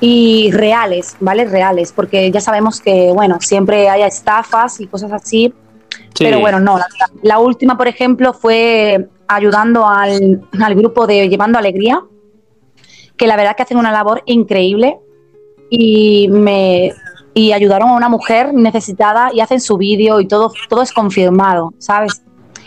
y 0.00 0.50
reales, 0.52 1.16
¿vale? 1.20 1.46
Reales, 1.46 1.92
porque 1.92 2.30
ya 2.30 2.42
sabemos 2.42 2.80
que, 2.80 3.10
bueno, 3.14 3.38
siempre 3.40 3.88
hay 3.88 4.02
estafas 4.02 4.80
y 4.80 4.86
cosas 4.86 5.12
así, 5.12 5.54
Sí. 6.14 6.24
pero 6.24 6.40
bueno, 6.40 6.60
no. 6.60 6.78
La, 6.78 6.86
la 7.22 7.38
última, 7.38 7.76
por 7.76 7.88
ejemplo, 7.88 8.32
fue 8.32 9.08
ayudando 9.26 9.86
al, 9.86 10.42
al 10.60 10.74
grupo 10.74 11.06
de 11.06 11.28
Llevando 11.28 11.58
Alegría, 11.58 12.02
que 13.16 13.26
la 13.26 13.36
verdad 13.36 13.56
que 13.56 13.62
hacen 13.64 13.78
una 13.78 13.92
labor 13.92 14.22
increíble 14.26 14.98
y 15.70 16.28
me 16.28 16.92
y 17.36 17.52
ayudaron 17.52 17.88
a 17.88 17.94
una 17.94 18.08
mujer 18.08 18.54
necesitada 18.54 19.30
y 19.32 19.40
hacen 19.40 19.60
su 19.60 19.76
vídeo 19.76 20.20
y 20.20 20.28
todo, 20.28 20.52
todo 20.68 20.82
es 20.82 20.92
confirmado, 20.92 21.74
¿sabes? 21.78 22.22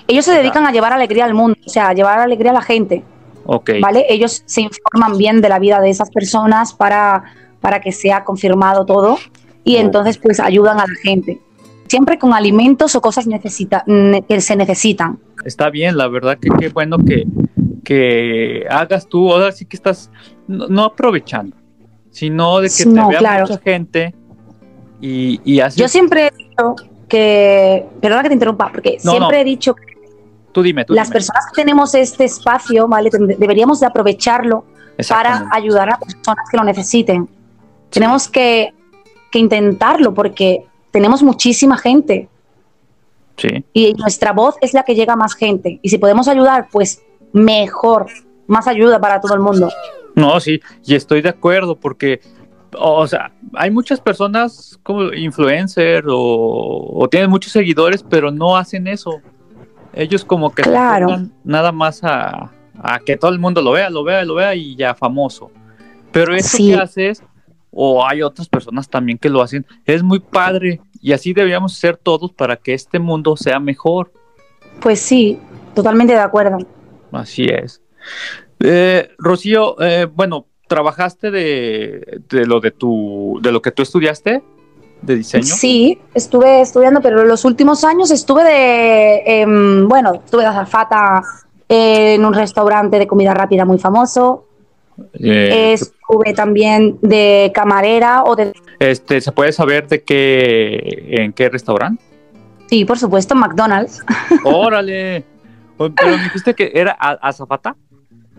Ellos 0.10 0.26
se 0.26 0.34
dedican 0.34 0.66
a 0.66 0.72
llevar 0.74 0.92
alegría 0.92 1.24
al 1.24 1.34
mundo, 1.34 1.58
o 1.66 1.70
sea, 1.70 1.88
a 1.90 1.94
llevar 1.94 2.20
alegría 2.20 2.52
a 2.52 2.56
la 2.56 2.62
gente, 2.62 3.04
Ok. 3.46 3.72
¿vale? 3.82 4.06
Ellos 4.10 4.44
se 4.46 4.62
informan 4.62 5.18
bien 5.18 5.40
de 5.40 5.48
la 5.48 5.60
vida 5.60 5.80
de 5.80 5.90
esas 5.90 6.10
personas 6.10 6.74
para, 6.74 7.24
para 7.62 7.80
que 7.80 7.94
sea 7.94 8.26
confirmado 8.26 8.86
todo 8.86 9.18
y 9.64 9.78
Oh. 9.78 9.80
entonces 9.80 10.18
pues 10.18 10.40
ayudan 10.42 10.80
a 10.82 10.86
la 10.86 10.96
gente. 11.02 11.40
Siempre 11.88 12.18
con 12.20 12.34
alimentos 12.34 12.96
o 12.96 13.02
cosas 13.02 13.28
necesita, 13.28 13.84
que 14.28 14.42
se 14.42 14.56
necesitan. 14.56 15.20
Está 15.46 15.70
bien, 15.70 15.98
la 15.98 16.08
verdad 16.08 16.38
que 16.40 16.50
qué 16.60 16.70
bueno 16.70 16.98
que, 16.98 17.24
que 17.84 18.66
hagas 18.70 19.08
tú, 19.08 19.32
ahora 19.32 19.52
sí 19.52 19.66
que 19.66 19.78
estás 19.78 20.10
no, 20.48 20.68
no 20.68 20.84
aprovechando, 20.86 21.56
sino 22.12 22.60
de 22.60 22.70
que 22.70 22.84
te 22.84 22.90
No, 22.90 23.10
vea 23.10 23.20
claro. 23.20 23.48
mucha 23.48 23.60
gente 23.62 24.14
y, 25.00 25.40
y 25.46 25.60
haces... 25.60 25.78
Yo 25.80 25.88
siempre 25.88 26.28
he 26.28 26.32
dicho 26.38 26.76
que, 27.08 27.86
perdona 28.02 28.24
que 28.24 28.30
te 28.30 28.34
interrumpa, 28.34 28.72
porque 28.72 28.98
No, 29.04 29.12
siempre 29.12 29.42
he 29.42 29.44
dicho 29.46 29.74
que 29.76 29.86
tú 30.52 30.62
dime, 30.64 30.84
tú 30.84 30.94
las 30.94 31.08
dime. 31.08 31.14
personas 31.14 31.46
que 31.48 31.62
tenemos 31.62 31.96
este 31.96 32.26
espacio, 32.26 32.88
¿vale? 32.88 33.10
Deberíamos 33.38 33.80
de 33.80 33.86
aprovecharlo 33.86 34.66
para 35.08 35.48
ayudar 35.52 35.90
a 35.92 36.00
personas 36.00 36.50
que 36.50 36.58
lo 36.58 36.64
necesiten. 36.64 37.30
Tenemos 37.92 38.28
que, 38.28 38.74
que 39.32 39.40
intentarlo 39.40 40.14
porque 40.14 40.66
tenemos 40.98 41.22
muchísima 41.22 41.78
gente 41.78 42.28
Sí. 43.38 43.64
y 43.72 43.94
nuestra 43.94 44.34
voz 44.34 44.56
es 44.62 44.74
la 44.74 44.82
que 44.82 44.96
llega 44.96 45.14
a 45.14 45.16
más 45.16 45.36
gente. 45.36 45.80
Y 45.84 45.90
si 45.90 46.00
podemos 46.00 46.28
ayudar, 46.28 46.70
pues 46.72 47.04
mejor, 47.34 48.08
más 48.48 48.68
ayuda 48.68 49.00
para 49.00 49.22
todo 49.22 49.36
el 49.36 49.42
mundo. 49.42 49.70
No, 50.16 50.40
sí, 50.40 50.60
y 50.84 50.96
estoy 50.96 51.22
de 51.22 51.30
acuerdo 51.30 51.76
porque, 51.76 52.20
o 52.76 53.06
sea, 53.06 53.32
hay 53.54 53.70
muchas 53.70 54.02
personas 54.02 54.80
como 54.82 55.14
influencer 55.14 56.06
o, 56.10 56.18
o 57.00 57.08
tienen 57.10 57.30
muchos 57.30 57.52
seguidores, 57.52 58.02
pero 58.02 58.32
no 58.32 58.58
hacen 58.58 58.88
eso. 58.88 59.22
Ellos 59.94 60.26
como 60.26 60.50
que 60.52 60.64
Claro. 60.64 61.22
nada 61.44 61.72
más 61.72 62.04
a, 62.04 62.52
a 62.82 63.00
que 63.06 63.18
todo 63.18 63.30
el 63.32 63.38
mundo 63.40 63.62
lo 63.62 63.72
vea, 63.74 63.92
lo 63.92 64.04
vea, 64.04 64.26
lo 64.26 64.34
vea 64.34 64.56
y 64.56 64.76
ya 64.76 64.96
famoso. 64.96 65.52
Pero 66.12 66.34
eso 66.36 66.58
Sí. 66.58 66.70
que 66.70 66.76
haces, 66.76 67.22
o 67.72 68.04
hay 68.04 68.24
otras 68.24 68.50
personas 68.50 68.90
también 68.90 69.20
que 69.20 69.30
lo 69.30 69.44
hacen, 69.44 69.64
es 69.86 70.02
muy 70.02 70.20
padre 70.20 70.82
y 71.02 71.14
así 71.14 71.34
deberíamos 71.34 71.74
ser 71.74 71.98
todos 71.98 72.32
para 72.34 72.58
que 72.58 72.74
este 72.74 73.00
mundo 73.00 73.36
sea 73.38 73.60
mejor. 73.60 74.12
Pues 74.80 75.00
sí, 75.00 75.40
totalmente 75.74 76.14
de 76.14 76.20
acuerdo. 76.20 76.58
Así 77.12 77.46
es. 77.46 77.82
Eh, 78.60 79.10
Rocío, 79.18 79.80
eh, 79.82 80.06
bueno, 80.06 80.48
¿trabajaste 80.68 81.32
de, 81.32 82.22
de 82.30 82.46
lo 82.46 82.60
de 82.60 82.72
tu, 82.72 83.40
de 83.42 83.52
lo 83.52 83.62
que 83.62 83.72
tú 83.72 83.84
estudiaste 83.84 84.44
de 85.02 85.16
diseño? 85.16 85.44
Sí, 85.44 86.00
estuve 86.14 86.62
estudiando, 86.62 87.02
pero 87.02 87.24
los 87.24 87.46
últimos 87.46 87.84
años 87.84 88.12
estuve 88.12 88.44
de, 88.44 89.42
em, 89.42 89.88
bueno, 89.88 90.16
estuve 90.26 90.42
de 90.42 90.48
azafata 90.48 91.22
en 91.70 92.24
un 92.24 92.34
restaurante 92.34 92.98
de 92.98 93.08
comida 93.08 93.34
rápida 93.34 93.66
muy 93.66 93.78
famoso. 93.78 94.47
Eh, 95.14 95.74
Estuve 95.74 96.34
también 96.34 96.98
de 97.02 97.52
camarera 97.54 98.24
o 98.24 98.36
de... 98.36 98.54
este, 98.80 99.22
¿se 99.22 99.32
puede 99.32 99.52
saber 99.52 99.88
de 99.88 100.04
qué, 100.04 101.06
en 101.20 101.34
qué 101.34 101.50
restaurante? 101.50 102.04
Sí, 102.70 102.84
por 102.86 102.98
supuesto, 102.98 103.36
McDonald's. 103.36 104.02
Órale. 104.44 105.24
Pero 105.78 106.18
me 106.18 106.24
dijiste 106.24 106.54
que 106.56 106.72
era 106.74 106.96
a- 107.00 107.20
azafata. 107.22 107.76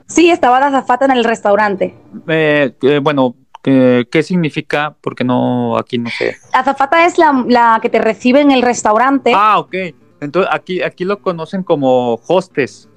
Sí, 0.07 0.31
estaba 0.31 0.59
de 0.59 0.67
azafata 0.67 1.05
en 1.05 1.12
el 1.12 1.25
restaurante. 1.25 1.95
Eh, 2.27 2.73
eh, 2.83 2.99
bueno, 3.03 3.37
¿qué, 3.62 4.07
qué 4.11 4.23
significa? 4.23 4.97
Porque 5.00 5.23
no, 5.25 5.77
aquí 5.79 5.99
no 5.99 6.11
sé. 6.11 6.37
Azafata 6.53 7.07
es 7.07 7.19
la, 7.19 7.45
la 7.47 7.79
que 7.81 7.88
te 7.91 7.99
recibe 8.00 8.41
en 8.41 8.50
el 8.50 8.62
restaurante. 8.62 9.33
Ah, 9.35 9.59
ok. 9.59 9.75
Entonces 10.21 10.50
aquí, 10.53 10.83
aquí 10.83 11.05
lo 11.05 11.21
conocen 11.23 11.62
como 11.62 12.15
hostes. 12.27 12.88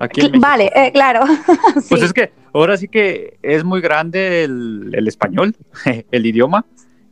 Aquí 0.00 0.28
vale, 0.38 0.72
eh, 0.74 0.90
claro. 0.92 1.20
Sí. 1.80 1.86
Pues 1.90 2.02
es 2.02 2.12
que 2.12 2.32
ahora 2.52 2.76
sí 2.76 2.88
que 2.88 3.38
es 3.42 3.62
muy 3.64 3.80
grande 3.80 4.42
el, 4.44 4.90
el 4.92 5.06
español, 5.06 5.54
el 6.10 6.26
idioma, 6.26 6.64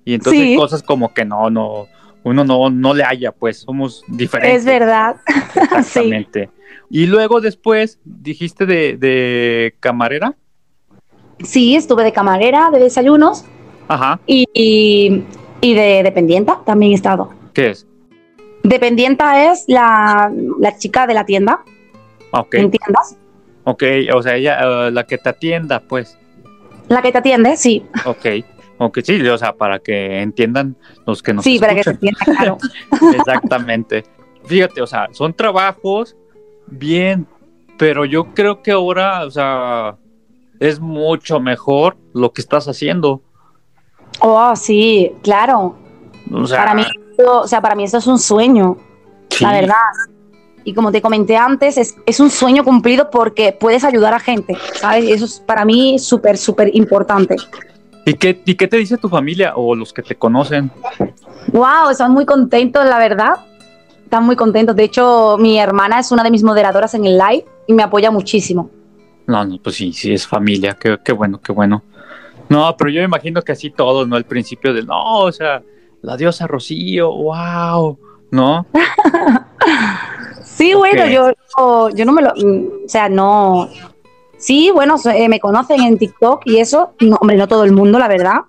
y 0.04 0.14
entonces 0.14 0.42
Sí. 0.42 0.56
cosas 0.56 0.82
como 0.82 1.12
que 1.12 1.24
no, 1.24 1.50
no, 1.50 1.86
uno 2.24 2.44
no, 2.44 2.70
no 2.70 2.94
le 2.94 3.04
haya, 3.04 3.30
pues 3.30 3.58
somos 3.58 4.02
diferentes. 4.08 4.60
es 4.60 4.64
verdad. 4.64 5.16
sí. 5.26 5.60
Exactamente. 5.60 6.50
Y 6.90 7.06
luego 7.06 7.40
después 7.42 8.00
dijiste 8.04 8.64
de, 8.64 8.96
de 8.96 9.74
camarera. 9.80 10.34
Sí, 11.44 11.76
estuve 11.76 12.02
de 12.02 12.12
camarera, 12.12 12.70
de 12.72 12.78
desayunos 12.80 13.44
Ajá. 13.86 14.18
y, 14.26 14.46
y, 14.54 15.22
y 15.60 15.74
de 15.74 16.02
dependienta 16.02 16.60
también 16.64 16.92
he 16.92 16.94
estado. 16.94 17.30
¿Qué 17.52 17.70
es? 17.70 17.86
Dependienta 18.64 19.52
es 19.52 19.64
la, 19.68 20.32
la 20.58 20.76
chica 20.78 21.06
de 21.06 21.14
la 21.14 21.24
tienda, 21.26 21.60
Ok, 22.30 22.54
en 22.54 22.70
tiendas. 22.70 23.16
ok, 23.64 23.82
o 24.14 24.22
sea, 24.22 24.36
ella, 24.36 24.58
eh, 24.62 24.90
la 24.90 25.04
que 25.06 25.18
te 25.18 25.28
atienda, 25.28 25.80
pues. 25.80 26.18
La 26.88 27.02
que 27.02 27.12
te 27.12 27.18
atiende, 27.18 27.56
sí. 27.56 27.84
Ok, 28.04 28.26
ok, 28.78 28.98
sí, 29.02 29.20
o 29.26 29.38
sea, 29.38 29.52
para 29.52 29.78
que 29.78 30.20
entiendan 30.20 30.76
los 31.06 31.22
que 31.22 31.34
nos 31.34 31.44
sí, 31.44 31.58
para 31.58 31.74
que 31.74 31.82
te 31.82 31.90
escuchan. 31.90 32.14
atienda, 32.14 32.38
claro. 32.38 32.58
Exactamente. 33.18 34.04
Fíjate, 34.44 34.80
o 34.80 34.86
sea, 34.86 35.08
son 35.12 35.34
trabajos 35.34 36.16
bien, 36.66 37.26
pero 37.78 38.04
yo 38.04 38.34
creo 38.34 38.62
que 38.62 38.72
ahora, 38.72 39.24
o 39.26 39.30
sea, 39.30 39.96
es 40.60 40.80
mucho 40.80 41.40
mejor 41.40 41.96
lo 42.14 42.32
que 42.32 42.40
estás 42.40 42.66
haciendo. 42.68 43.22
Oh, 44.20 44.56
sí, 44.56 45.12
claro. 45.22 45.76
O 46.32 46.46
sea, 46.46 46.58
Para 46.58 46.74
mí, 46.74 46.84
o 47.26 47.46
sea, 47.46 47.60
para 47.60 47.74
mí 47.74 47.84
esto 47.84 47.98
es 47.98 48.06
un 48.06 48.18
sueño, 48.18 48.76
sí, 49.30 49.44
la 49.44 49.52
verdad. 49.52 49.74
Y 50.68 50.74
como 50.74 50.92
te 50.92 51.00
comenté 51.00 51.34
antes, 51.34 51.78
es, 51.78 51.96
es 52.04 52.20
un 52.20 52.28
sueño 52.28 52.62
cumplido 52.62 53.08
porque 53.08 53.56
puedes 53.58 53.84
ayudar 53.84 54.12
a 54.12 54.20
gente, 54.20 54.54
¿sabes? 54.74 55.08
Eso 55.08 55.24
es 55.24 55.40
para 55.40 55.64
mí 55.64 55.98
súper, 55.98 56.36
súper 56.36 56.76
importante. 56.76 57.36
¿Y 58.04 58.12
qué, 58.12 58.38
¿Y 58.44 58.54
qué 58.54 58.68
te 58.68 58.76
dice 58.76 58.98
tu 58.98 59.08
familia 59.08 59.54
o 59.56 59.74
los 59.74 59.94
que 59.94 60.02
te 60.02 60.14
conocen? 60.14 60.70
Wow, 61.52 61.88
están 61.90 62.12
muy 62.12 62.26
contentos, 62.26 62.84
la 62.84 62.98
verdad. 62.98 63.46
Están 64.04 64.26
muy 64.26 64.36
contentos. 64.36 64.76
De 64.76 64.84
hecho, 64.84 65.38
mi 65.38 65.58
hermana 65.58 66.00
es 66.00 66.12
una 66.12 66.22
de 66.22 66.30
mis 66.30 66.42
moderadoras 66.42 66.92
en 66.92 67.06
el 67.06 67.16
live 67.16 67.46
y 67.66 67.72
me 67.72 67.82
apoya 67.82 68.10
muchísimo. 68.10 68.68
No, 69.26 69.46
no, 69.46 69.56
pues 69.62 69.76
sí, 69.76 69.94
sí, 69.94 70.12
es 70.12 70.26
familia, 70.26 70.76
qué, 70.78 70.98
qué 71.02 71.12
bueno, 71.12 71.40
qué 71.40 71.52
bueno. 71.52 71.82
No, 72.50 72.76
pero 72.76 72.90
yo 72.90 73.00
me 73.00 73.06
imagino 73.06 73.40
que 73.40 73.52
así 73.52 73.70
todos, 73.70 74.06
¿no? 74.06 74.16
Al 74.16 74.26
principio 74.26 74.74
del, 74.74 74.84
no, 74.84 75.20
o 75.20 75.32
sea, 75.32 75.62
la 76.02 76.18
diosa 76.18 76.46
Rocío, 76.46 77.10
wow, 77.10 77.98
¿no? 78.30 78.66
Sí, 80.58 80.74
bueno, 80.74 81.06
yo, 81.06 81.30
yo, 81.56 81.88
yo 81.90 82.04
no 82.04 82.12
me 82.12 82.22
lo. 82.22 82.34
mm, 82.34 82.84
O 82.84 82.88
sea, 82.88 83.08
no. 83.08 83.68
Sí, 84.36 84.70
bueno, 84.72 84.96
eh, 85.14 85.28
me 85.28 85.40
conocen 85.40 85.80
en 85.82 85.98
TikTok 85.98 86.42
y 86.44 86.58
eso. 86.58 86.94
No, 87.00 87.16
hombre, 87.20 87.36
no 87.36 87.46
todo 87.48 87.64
el 87.64 87.72
mundo, 87.72 87.98
la 87.98 88.08
verdad. 88.08 88.40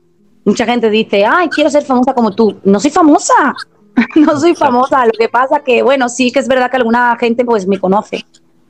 Mucha 0.43 0.65
gente 0.65 0.89
dice, 0.89 1.23
ay, 1.25 1.49
quiero 1.49 1.69
ser 1.69 1.83
famosa 1.83 2.13
como 2.13 2.33
tú. 2.33 2.59
No 2.63 2.79
soy 2.79 2.89
famosa. 2.91 3.55
no 4.15 4.39
soy 4.39 4.55
famosa, 4.55 5.05
lo 5.05 5.11
que 5.11 5.29
pasa 5.29 5.59
que, 5.63 5.81
bueno, 5.83 6.09
sí 6.09 6.31
que 6.31 6.39
es 6.39 6.47
verdad 6.47 6.69
que 6.71 6.77
alguna 6.77 7.15
gente 7.19 7.45
pues 7.45 7.67
me 7.67 7.79
conoce. 7.79 8.25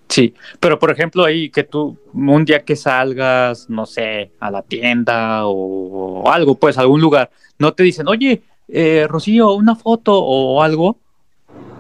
Sí, 0.08 0.34
pero 0.60 0.80
por 0.80 0.90
ejemplo 0.90 1.24
ahí 1.24 1.52
que 1.52 1.64
tú 1.64 1.96
un 2.14 2.44
día 2.44 2.64
que 2.64 2.76
salgas, 2.76 3.70
no 3.70 3.86
sé, 3.86 4.32
a 4.40 4.50
la 4.50 4.64
tienda 4.64 5.46
o, 5.46 6.24
o 6.24 6.32
algo, 6.32 6.56
pues 6.56 6.78
a 6.78 6.82
algún 6.82 7.00
lugar, 7.00 7.30
no 7.60 7.74
te 7.74 7.84
dicen, 7.84 8.08
oye, 8.08 8.42
eh, 8.68 9.06
Rocío, 9.08 9.54
una 9.54 9.76
foto 9.76 10.20
o 10.20 10.64
algo. 10.64 10.98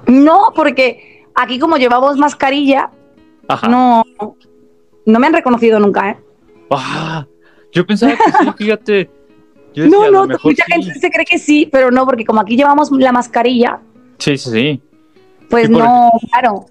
No, 0.05 0.53
porque 0.55 1.18
aquí 1.43 1.59
como 1.59 1.77
llevamos 1.77 2.17
mascarilla, 2.17 2.91
Ajá. 3.47 3.67
no, 3.67 4.03
no 5.05 5.19
me 5.19 5.27
han 5.27 5.33
reconocido 5.33 5.79
nunca, 5.79 6.11
¿eh? 6.11 6.17
Ah, 6.71 7.25
yo 7.71 7.85
pensaba 7.85 8.13
que 8.13 8.31
sí, 8.31 8.49
fíjate. 8.57 9.09
Yo 9.73 9.83
decía, 9.83 9.97
No, 10.11 10.25
no, 10.25 10.37
mucha 10.43 10.65
sí. 10.65 10.71
gente 10.73 10.99
se 10.99 11.09
cree 11.11 11.25
que 11.25 11.37
sí, 11.39 11.67
pero 11.71 11.91
no, 11.91 12.05
porque 12.05 12.25
como 12.25 12.41
aquí 12.41 12.55
llevamos 12.57 12.91
la 12.91 13.11
mascarilla, 13.11 13.79
Sí, 14.17 14.37
sí, 14.37 14.49
sí. 14.51 14.81
pues 15.49 15.69
no, 15.69 16.11
claro. 16.31 16.65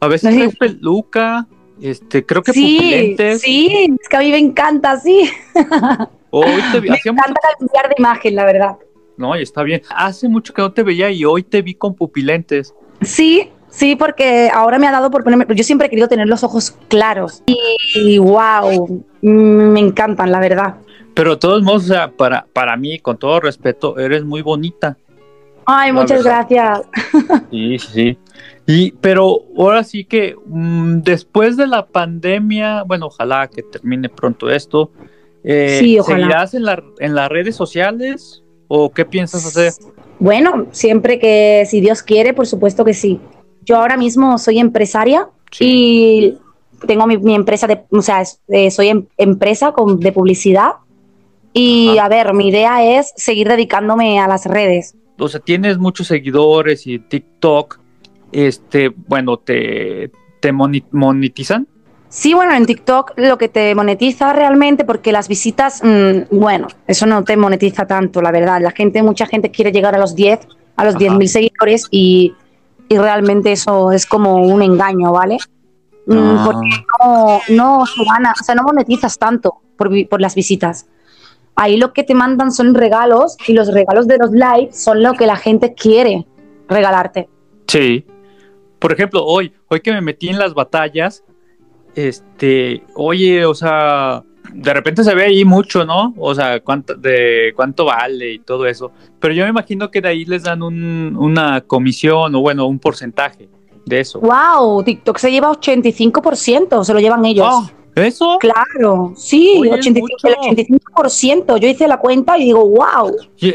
A 0.00 0.08
veces 0.08 0.34
No 0.34 0.50
peluca, 0.58 1.46
este, 1.80 2.24
creo 2.24 2.42
que 2.42 2.52
Sí, 2.52 2.76
pupilentes. 2.76 3.40
sí, 3.40 3.96
es 4.00 4.08
que 4.08 4.16
a 4.16 4.20
mí 4.20 4.30
me 4.30 4.38
encanta, 4.38 4.96
sí. 4.98 5.30
Hoy 6.30 6.62
te 6.72 6.80
vi, 6.80 6.88
Me 6.90 6.96
hacía 6.96 7.12
mucho- 7.12 7.24
encanta 7.28 7.40
cambiar 7.58 7.88
de 7.88 7.94
imagen, 7.98 8.34
la 8.36 8.44
verdad. 8.44 8.76
No, 9.16 9.36
y 9.36 9.42
está 9.42 9.62
bien. 9.64 9.82
Hace 9.90 10.28
mucho 10.28 10.54
que 10.54 10.62
no 10.62 10.72
te 10.72 10.82
veía 10.84 11.10
y 11.10 11.24
hoy 11.24 11.42
te 11.42 11.60
vi 11.62 11.74
con 11.74 11.94
pupilentes. 11.94 12.72
Sí, 13.00 13.50
sí, 13.70 13.96
porque 13.96 14.50
ahora 14.52 14.78
me 14.78 14.86
ha 14.86 14.92
dado 14.92 15.10
por 15.10 15.24
ponerme. 15.24 15.46
Yo 15.54 15.64
siempre 15.64 15.86
he 15.86 15.90
querido 15.90 16.08
tener 16.08 16.26
los 16.28 16.42
ojos 16.44 16.76
claros. 16.88 17.42
Y, 17.94 18.18
wow, 18.18 19.04
me 19.22 19.80
encantan, 19.80 20.30
la 20.32 20.40
verdad. 20.40 20.74
Pero 21.14 21.32
de 21.32 21.36
todos 21.38 21.62
modos, 21.62 21.84
o 21.84 21.88
sea, 21.88 22.10
para, 22.12 22.46
para 22.52 22.76
mí, 22.76 22.98
con 22.98 23.16
todo 23.18 23.40
respeto, 23.40 23.98
eres 23.98 24.24
muy 24.24 24.42
bonita. 24.42 24.96
Ay, 25.66 25.92
muchas 25.92 26.22
verdad. 26.24 26.46
gracias. 26.48 26.88
Sí, 27.50 27.78
sí, 27.78 27.88
sí. 27.92 28.18
Y, 28.66 28.92
pero 28.92 29.38
ahora 29.56 29.82
sí 29.82 30.04
que 30.04 30.36
mm, 30.46 30.98
después 31.00 31.56
de 31.56 31.66
la 31.66 31.86
pandemia, 31.86 32.82
bueno, 32.84 33.06
ojalá 33.06 33.48
que 33.48 33.62
termine 33.62 34.08
pronto 34.08 34.50
esto. 34.50 34.90
eh, 35.42 35.78
Sí, 35.80 35.98
ojalá. 35.98 36.16
¿Seguirás 36.18 36.54
en, 36.54 36.64
la- 36.64 36.82
en 37.00 37.14
las 37.14 37.28
redes 37.30 37.56
sociales 37.56 38.42
o 38.68 38.90
qué 38.90 39.04
piensas 39.04 39.44
hacer? 39.46 39.72
Bueno, 40.18 40.66
siempre 40.72 41.18
que, 41.18 41.64
si 41.66 41.80
Dios 41.80 42.02
quiere, 42.02 42.34
por 42.34 42.46
supuesto 42.46 42.84
que 42.84 42.92
sí. 42.94 43.20
Yo 43.64 43.76
ahora 43.76 43.96
mismo 43.96 44.38
soy 44.38 44.58
empresaria 44.58 45.28
y 45.60 46.34
tengo 46.86 47.06
mi, 47.06 47.18
mi 47.18 47.34
empresa 47.34 47.66
de, 47.66 47.82
o 47.90 48.02
sea, 48.02 48.22
eh, 48.48 48.70
soy 48.70 48.88
em- 48.88 49.06
empresa 49.16 49.72
con, 49.72 50.00
de 50.00 50.12
publicidad. 50.12 50.72
Y 51.52 51.96
Ajá. 51.98 52.06
a 52.06 52.08
ver, 52.08 52.34
mi 52.34 52.48
idea 52.48 52.98
es 52.98 53.12
seguir 53.16 53.48
dedicándome 53.48 54.20
a 54.20 54.28
las 54.28 54.46
redes. 54.46 54.94
o 55.18 55.28
sea, 55.28 55.40
tienes 55.40 55.78
muchos 55.78 56.06
seguidores 56.06 56.86
y 56.86 56.98
TikTok, 56.98 57.80
este, 58.30 58.90
bueno, 58.90 59.38
te, 59.38 60.10
te 60.40 60.52
monetizan. 60.52 61.66
Sí, 62.10 62.32
bueno, 62.32 62.54
en 62.54 62.64
TikTok 62.64 63.12
lo 63.16 63.36
que 63.36 63.48
te 63.48 63.74
monetiza 63.74 64.32
realmente, 64.32 64.84
porque 64.84 65.12
las 65.12 65.28
visitas, 65.28 65.82
mm, 65.82 66.34
bueno, 66.38 66.68
eso 66.86 67.06
no 67.06 67.22
te 67.24 67.36
monetiza 67.36 67.86
tanto, 67.86 68.22
la 68.22 68.30
verdad. 68.30 68.60
La 68.62 68.70
gente, 68.70 69.02
mucha 69.02 69.26
gente 69.26 69.50
quiere 69.50 69.72
llegar 69.72 69.94
a 69.94 69.98
los 69.98 70.14
10, 70.14 70.40
a 70.76 70.84
los 70.84 70.94
Ajá. 70.94 71.04
10.000 71.04 71.26
seguidores 71.28 71.86
y, 71.90 72.34
y 72.88 72.98
realmente 72.98 73.52
eso 73.52 73.92
es 73.92 74.06
como 74.06 74.42
un 74.42 74.62
engaño, 74.62 75.12
¿vale? 75.12 75.38
Mm, 76.06 76.16
Ah. 76.16 76.42
Porque 76.44 76.68
no, 77.00 77.40
no 77.50 77.86
se 77.86 78.04
gana, 78.04 78.32
o 78.40 78.44
sea, 78.44 78.54
no 78.54 78.62
monetizas 78.62 79.18
tanto 79.18 79.60
por, 79.76 79.90
por 80.08 80.20
las 80.20 80.34
visitas. 80.34 80.86
Ahí 81.54 81.76
lo 81.76 81.92
que 81.92 82.04
te 82.04 82.14
mandan 82.14 82.52
son 82.52 82.74
regalos 82.74 83.36
y 83.46 83.52
los 83.52 83.72
regalos 83.72 84.06
de 84.06 84.16
los 84.18 84.30
likes 84.30 84.72
son 84.72 85.02
lo 85.02 85.14
que 85.14 85.26
la 85.26 85.36
gente 85.36 85.74
quiere 85.74 86.26
regalarte. 86.68 87.28
Sí. 87.66 88.06
Por 88.78 88.92
ejemplo, 88.92 89.24
hoy, 89.24 89.52
hoy 89.68 89.80
que 89.80 89.92
me 89.92 90.00
metí 90.00 90.28
en 90.28 90.38
las 90.38 90.54
batallas, 90.54 91.24
este, 91.96 92.84
oye, 92.94 93.44
o 93.44 93.54
sea, 93.54 94.22
de 94.52 94.74
repente 94.74 95.04
se 95.04 95.14
ve 95.14 95.24
ahí 95.24 95.44
mucho, 95.44 95.84
¿no? 95.84 96.14
O 96.18 96.34
sea, 96.34 96.60
cuánto, 96.60 96.94
de 96.94 97.52
cuánto 97.54 97.84
vale 97.84 98.32
y 98.34 98.38
todo 98.38 98.66
eso. 98.66 98.92
Pero 99.18 99.34
yo 99.34 99.44
me 99.44 99.50
imagino 99.50 99.90
que 99.90 100.00
de 100.00 100.08
ahí 100.08 100.24
les 100.24 100.44
dan 100.44 100.62
un, 100.62 101.16
una 101.18 101.60
comisión 101.62 102.34
o 102.34 102.40
bueno, 102.40 102.66
un 102.66 102.78
porcentaje 102.78 103.48
de 103.84 104.00
eso. 104.00 104.20
¡Wow! 104.20 104.82
TikTok 104.82 105.18
se 105.18 105.30
lleva 105.30 105.50
85%, 105.50 106.84
se 106.84 106.94
lo 106.94 107.00
llevan 107.00 107.24
ellos. 107.24 107.46
Ah, 107.48 107.70
¿Eso? 107.94 108.38
Claro, 108.38 109.12
sí, 109.16 109.56
Oye, 109.60 109.70
es 109.70 109.78
85, 109.78 110.28
el 110.28 110.36
mucho. 110.54 110.72
85%. 111.02 111.58
Yo 111.58 111.68
hice 111.68 111.88
la 111.88 111.98
cuenta 111.98 112.38
y 112.38 112.44
digo, 112.44 112.68
wow. 112.68 113.16
Y, 113.36 113.54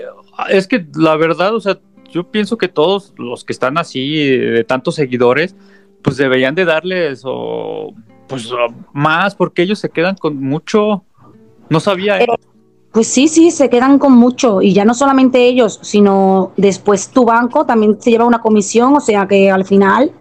Es 0.49 0.67
que 0.67 0.86
la 0.95 1.15
verdad, 1.15 1.56
o 1.56 1.62
sea, 1.62 1.79
yo 2.12 2.29
pienso 2.29 2.58
que 2.58 2.67
todos 2.67 3.13
los 3.17 3.43
que 3.43 3.53
están 3.53 3.77
así, 3.77 4.27
de 4.27 4.63
tantos 4.63 4.95
seguidores, 4.95 5.56
pues 6.01 6.17
deberían 6.17 6.56
de 6.56 6.65
darles 6.65 7.23
o 7.25 7.93
pues 8.41 8.50
más, 8.93 9.36
porque 9.36 9.62
ellos 9.63 9.80
se 9.80 9.89
quedan 9.89 10.15
con 10.15 10.38
mucho. 10.41 11.04
No 11.69 11.80
sabía. 11.80 12.19
¿eh? 12.22 12.28
Pues 12.91 13.08
sí, 13.08 13.28
sí, 13.28 13.50
se 13.52 13.69
quedan 13.69 13.98
con 13.98 14.13
mucho. 14.13 14.62
Y 14.62 14.74
ya 14.74 14.86
no 14.86 14.93
solamente 14.93 15.48
ellos, 15.48 15.80
sino 15.82 16.52
después 16.58 17.10
tu 17.10 17.26
banco 17.26 17.65
también 17.65 18.00
se 18.02 18.12
lleva 18.12 18.26
una 18.26 18.41
comisión, 18.41 18.96
o 18.96 19.00
sea 19.00 19.28
que 19.28 19.50
al 19.50 19.65
final 19.65 20.12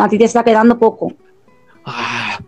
a 0.00 0.08
ti 0.08 0.18
te 0.18 0.24
está 0.24 0.44
quedando 0.44 0.78
poco. 0.78 1.12
Ah, 1.84 2.38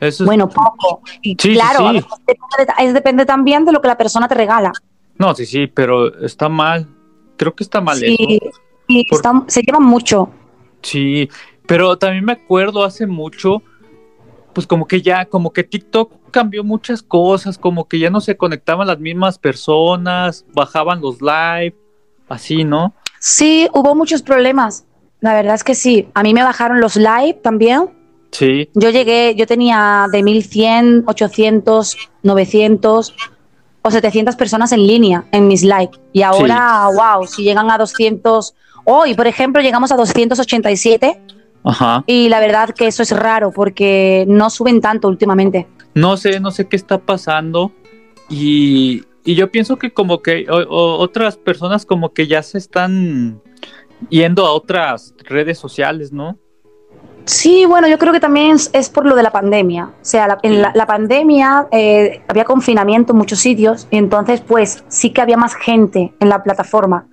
eso 0.00 0.22
es- 0.24 0.26
Bueno, 0.26 0.48
poco. 0.48 1.00
Y 1.22 1.30
Sí, 1.32 1.36
sí, 1.50 1.54
claro, 1.54 1.88
sí. 1.88 1.94
veces 1.94 2.10
depende, 2.26 2.72
es 2.78 2.94
depende 2.94 3.26
también 3.26 3.64
de 3.64 3.72
lo 3.72 3.80
que 3.80 3.88
la 3.88 3.96
persona 3.98 4.28
te 4.28 4.34
regala. 4.34 4.72
No, 5.18 5.34
sí, 5.34 5.44
sí, 5.46 5.66
pero 5.66 6.14
está 6.24 6.48
mal. 6.48 6.86
Creo 7.36 7.54
que 7.54 7.64
está 7.64 7.80
mal 7.80 7.98
Sí, 7.98 8.14
eso. 8.40 8.60
y 8.86 9.08
Por- 9.08 9.16
están- 9.16 9.44
se 9.48 9.62
llevan 9.62 9.82
mucho. 9.84 10.30
Sí, 10.82 11.28
pero 11.66 11.96
también 11.98 12.24
me 12.24 12.32
acuerdo 12.32 12.84
hace 12.84 13.06
mucho, 13.06 13.62
pues 14.54 14.66
como 14.66 14.86
que 14.86 15.02
ya, 15.02 15.26
como 15.26 15.52
que 15.52 15.64
TikTok 15.64 16.30
cambió 16.30 16.64
muchas 16.64 17.02
cosas, 17.02 17.58
como 17.58 17.86
que 17.86 17.98
ya 17.98 18.10
no 18.10 18.20
se 18.20 18.36
conectaban 18.36 18.86
las 18.86 18.98
mismas 18.98 19.38
personas, 19.38 20.46
bajaban 20.54 21.00
los 21.00 21.20
live, 21.20 21.74
así, 22.28 22.64
¿no? 22.64 22.94
Sí, 23.18 23.68
hubo 23.72 23.94
muchos 23.94 24.22
problemas. 24.22 24.84
La 25.20 25.34
verdad 25.34 25.54
es 25.54 25.64
que 25.64 25.74
sí. 25.74 26.08
A 26.14 26.22
mí 26.22 26.34
me 26.34 26.42
bajaron 26.42 26.80
los 26.80 26.96
live 26.96 27.40
también. 27.42 27.90
Sí, 28.30 28.68
Yo 28.74 28.90
llegué, 28.90 29.34
yo 29.36 29.46
tenía 29.46 30.06
de 30.10 30.22
1100, 30.22 31.04
800, 31.06 31.96
900 32.22 33.14
o 33.82 33.90
700 33.90 34.34
personas 34.34 34.72
en 34.72 34.86
línea 34.86 35.24
en 35.30 35.46
mis 35.46 35.62
live. 35.62 35.90
Y 36.12 36.22
ahora, 36.22 36.88
wow, 36.94 37.26
si 37.26 37.44
llegan 37.44 37.70
a 37.70 37.78
200, 37.78 38.54
hoy, 38.84 39.14
por 39.14 39.28
ejemplo, 39.28 39.62
llegamos 39.62 39.92
a 39.92 39.96
287 39.96 41.20
ajá. 41.64 42.04
y 42.06 42.28
la 42.28 42.40
verdad 42.40 42.70
que 42.70 42.86
eso 42.86 43.02
es 43.02 43.10
raro 43.10 43.50
porque 43.50 44.24
no 44.28 44.50
suben 44.50 44.80
tanto 44.80 45.08
últimamente. 45.08 45.66
No 45.94 46.16
sé, 46.16 46.40
no 46.40 46.50
sé 46.50 46.66
qué 46.68 46.76
está 46.76 46.98
pasando 46.98 47.72
y, 48.28 49.04
y 49.24 49.34
yo 49.34 49.50
pienso 49.50 49.76
que 49.76 49.92
como 49.92 50.22
que 50.22 50.46
o- 50.50 50.56
o- 50.68 50.98
otras 50.98 51.36
personas 51.36 51.86
como 51.86 52.12
que 52.12 52.26
ya 52.26 52.42
se 52.42 52.58
están 52.58 53.40
yendo 54.10 54.46
a 54.46 54.52
otras 54.52 55.14
redes 55.24 55.58
sociales, 55.58 56.12
¿no? 56.12 56.38
Sí, 57.26 57.64
bueno, 57.64 57.88
yo 57.88 57.98
creo 57.98 58.12
que 58.12 58.20
también 58.20 58.50
es, 58.56 58.68
es 58.74 58.90
por 58.90 59.06
lo 59.06 59.14
de 59.16 59.22
la 59.22 59.30
pandemia. 59.32 59.86
O 59.86 60.04
sea, 60.04 60.26
la, 60.28 60.38
en 60.42 60.60
la, 60.60 60.72
la 60.74 60.84
pandemia 60.86 61.68
eh, 61.72 62.20
había 62.28 62.44
confinamiento 62.44 63.12
en 63.14 63.18
muchos 63.18 63.38
sitios 63.38 63.88
y 63.90 63.96
entonces 63.96 64.42
pues 64.42 64.84
sí 64.88 65.10
que 65.10 65.22
había 65.22 65.38
más 65.38 65.54
gente 65.54 66.12
en 66.20 66.28
la 66.28 66.42
plataforma. 66.42 67.06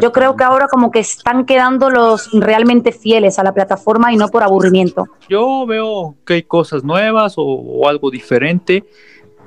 Yo 0.00 0.12
creo 0.12 0.36
que 0.36 0.44
ahora 0.44 0.68
como 0.68 0.90
que 0.90 0.98
están 1.00 1.46
quedando 1.46 1.90
los 1.90 2.30
realmente 2.32 2.92
fieles 2.92 3.38
a 3.38 3.42
la 3.42 3.52
plataforma 3.52 4.12
y 4.12 4.16
no 4.16 4.28
por 4.28 4.42
aburrimiento. 4.42 5.06
yo 5.28 5.66
veo 5.66 6.16
que 6.24 6.34
hay 6.34 6.42
cosas 6.42 6.84
nuevas 6.84 7.34
o, 7.38 7.42
o 7.42 7.88
algo 7.88 8.10
diferente, 8.10 8.84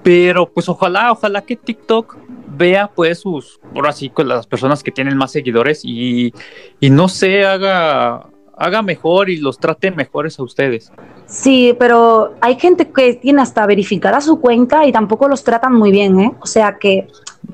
pero 0.03 0.47
pues 0.51 0.67
ojalá, 0.69 1.11
ojalá 1.11 1.41
que 1.41 1.55
TikTok 1.55 2.17
vea 2.47 2.87
pues 2.93 3.19
sus, 3.19 3.59
ahora 3.75 3.91
sí, 3.91 4.09
con 4.09 4.27
las 4.27 4.47
personas 4.47 4.83
que 4.83 4.91
tienen 4.91 5.17
más 5.17 5.31
seguidores 5.31 5.81
y, 5.83 6.33
y 6.79 6.89
no 6.89 7.07
sé, 7.07 7.45
haga, 7.45 8.27
haga 8.57 8.81
mejor 8.81 9.29
y 9.29 9.37
los 9.37 9.57
trate 9.59 9.91
mejores 9.91 10.39
a 10.39 10.43
ustedes. 10.43 10.91
Sí, 11.25 11.75
pero 11.79 12.35
hay 12.41 12.59
gente 12.59 12.89
que 12.91 13.13
tiene 13.15 13.41
hasta 13.41 13.65
verificada 13.65 14.21
su 14.21 14.39
cuenta 14.39 14.85
y 14.85 14.91
tampoco 14.91 15.27
los 15.27 15.43
tratan 15.43 15.73
muy 15.73 15.91
bien, 15.91 16.19
¿eh? 16.19 16.33
O 16.41 16.45
sea 16.45 16.77
que. 16.79 17.07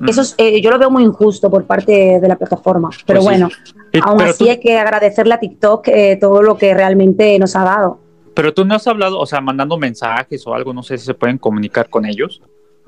Eso 0.07 0.21
es, 0.21 0.35
eh, 0.37 0.61
yo 0.61 0.69
lo 0.71 0.77
veo 0.79 0.89
muy 0.91 1.03
injusto 1.03 1.49
por 1.49 1.65
parte 1.65 2.19
de 2.19 2.27
la 2.27 2.35
plataforma. 2.35 2.89
Pero 3.05 3.21
Pues 3.21 3.35
sí. 3.35 3.41
bueno, 3.41 3.49
Y- 3.93 3.99
aún 4.03 4.17
pero, 4.17 4.29
así 4.31 4.43
tú, 4.45 4.49
hay 4.49 4.59
que 4.59 4.77
agradecerle 4.77 5.33
a 5.33 5.39
TikTok 5.39 5.87
eh, 5.87 6.17
todo 6.19 6.41
lo 6.43 6.57
que 6.57 6.73
realmente 6.73 7.37
nos 7.39 7.55
ha 7.55 7.63
dado. 7.63 7.99
pero 8.33 8.53
tú 8.53 8.63
no 8.65 8.75
has 8.75 8.85
hablado, 8.87 9.17
o 9.19 9.25
sea, 9.25 9.41
mandando 9.41 9.77
mensajes 9.79 10.45
o 10.45 10.53
algo, 10.53 10.71
no 10.73 10.83
sé 10.83 10.97
si 10.99 11.05
se 11.07 11.13
pueden 11.15 11.37
comunicar 11.39 11.89
con 11.89 12.05
ellos. 12.05 12.41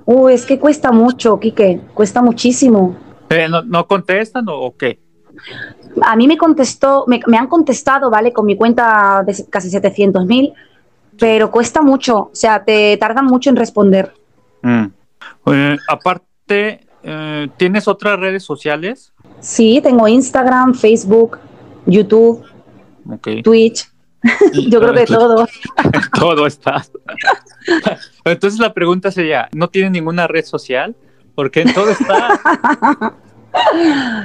Uy, 0.06 0.34
es 0.34 0.46
que 0.46 0.60
cuesta 0.60 0.92
mucho, 0.92 1.40
Quique, 1.40 1.82
cuesta 1.96 2.22
muchísimo. 2.22 2.96
Eh, 3.30 3.48
¿no, 3.50 3.64
no 3.64 3.88
contestan 3.88 4.48
o, 4.50 4.56
o 4.60 4.76
qué? 4.78 5.00
A 6.02 6.16
mí 6.16 6.28
me 6.28 6.38
contestó, 6.38 7.06
me, 7.08 7.20
me 7.28 7.38
han 7.38 7.48
contestado, 7.48 8.10
¿vale? 8.12 8.32
Con 8.32 8.46
mi 8.46 8.56
cuenta 8.56 9.24
de 9.26 9.36
casi 9.50 9.70
700 9.70 10.26
mil, 10.26 10.54
pero 11.20 11.50
cuesta 11.52 11.82
mucho, 11.82 12.18
o 12.18 12.30
sea, 12.34 12.64
te 12.64 12.96
tardan 12.98 13.26
mucho 13.26 13.50
en 13.50 13.56
responder. 13.56 14.14
Mm. 14.62 14.86
Eh, 15.48 15.78
aparte, 15.88 16.82
eh, 17.04 17.48
¿tienes 17.58 17.88
otras 17.88 18.20
redes 18.20 18.44
sociales? 18.44 19.14
Sí, 19.40 19.80
tengo 19.82 20.08
Instagram, 20.08 20.74
Facebook, 20.74 21.38
YouTube. 21.86 22.44
Twitch. 23.44 23.90
Yo 24.70 24.80
creo 24.80 24.94
que 24.94 25.06
todo. 25.06 25.48
todo 26.20 26.46
está. 26.46 26.84
Entonces 28.26 28.60
la 28.60 28.74
pregunta 28.74 29.12
sería, 29.12 29.48
¿no 29.54 29.70
tiene 29.70 29.90
ninguna 29.90 30.28
red 30.28 30.44
social? 30.46 30.96
Porque 31.36 31.62
en 31.62 31.74
todo 31.74 31.90
está. 31.90 32.38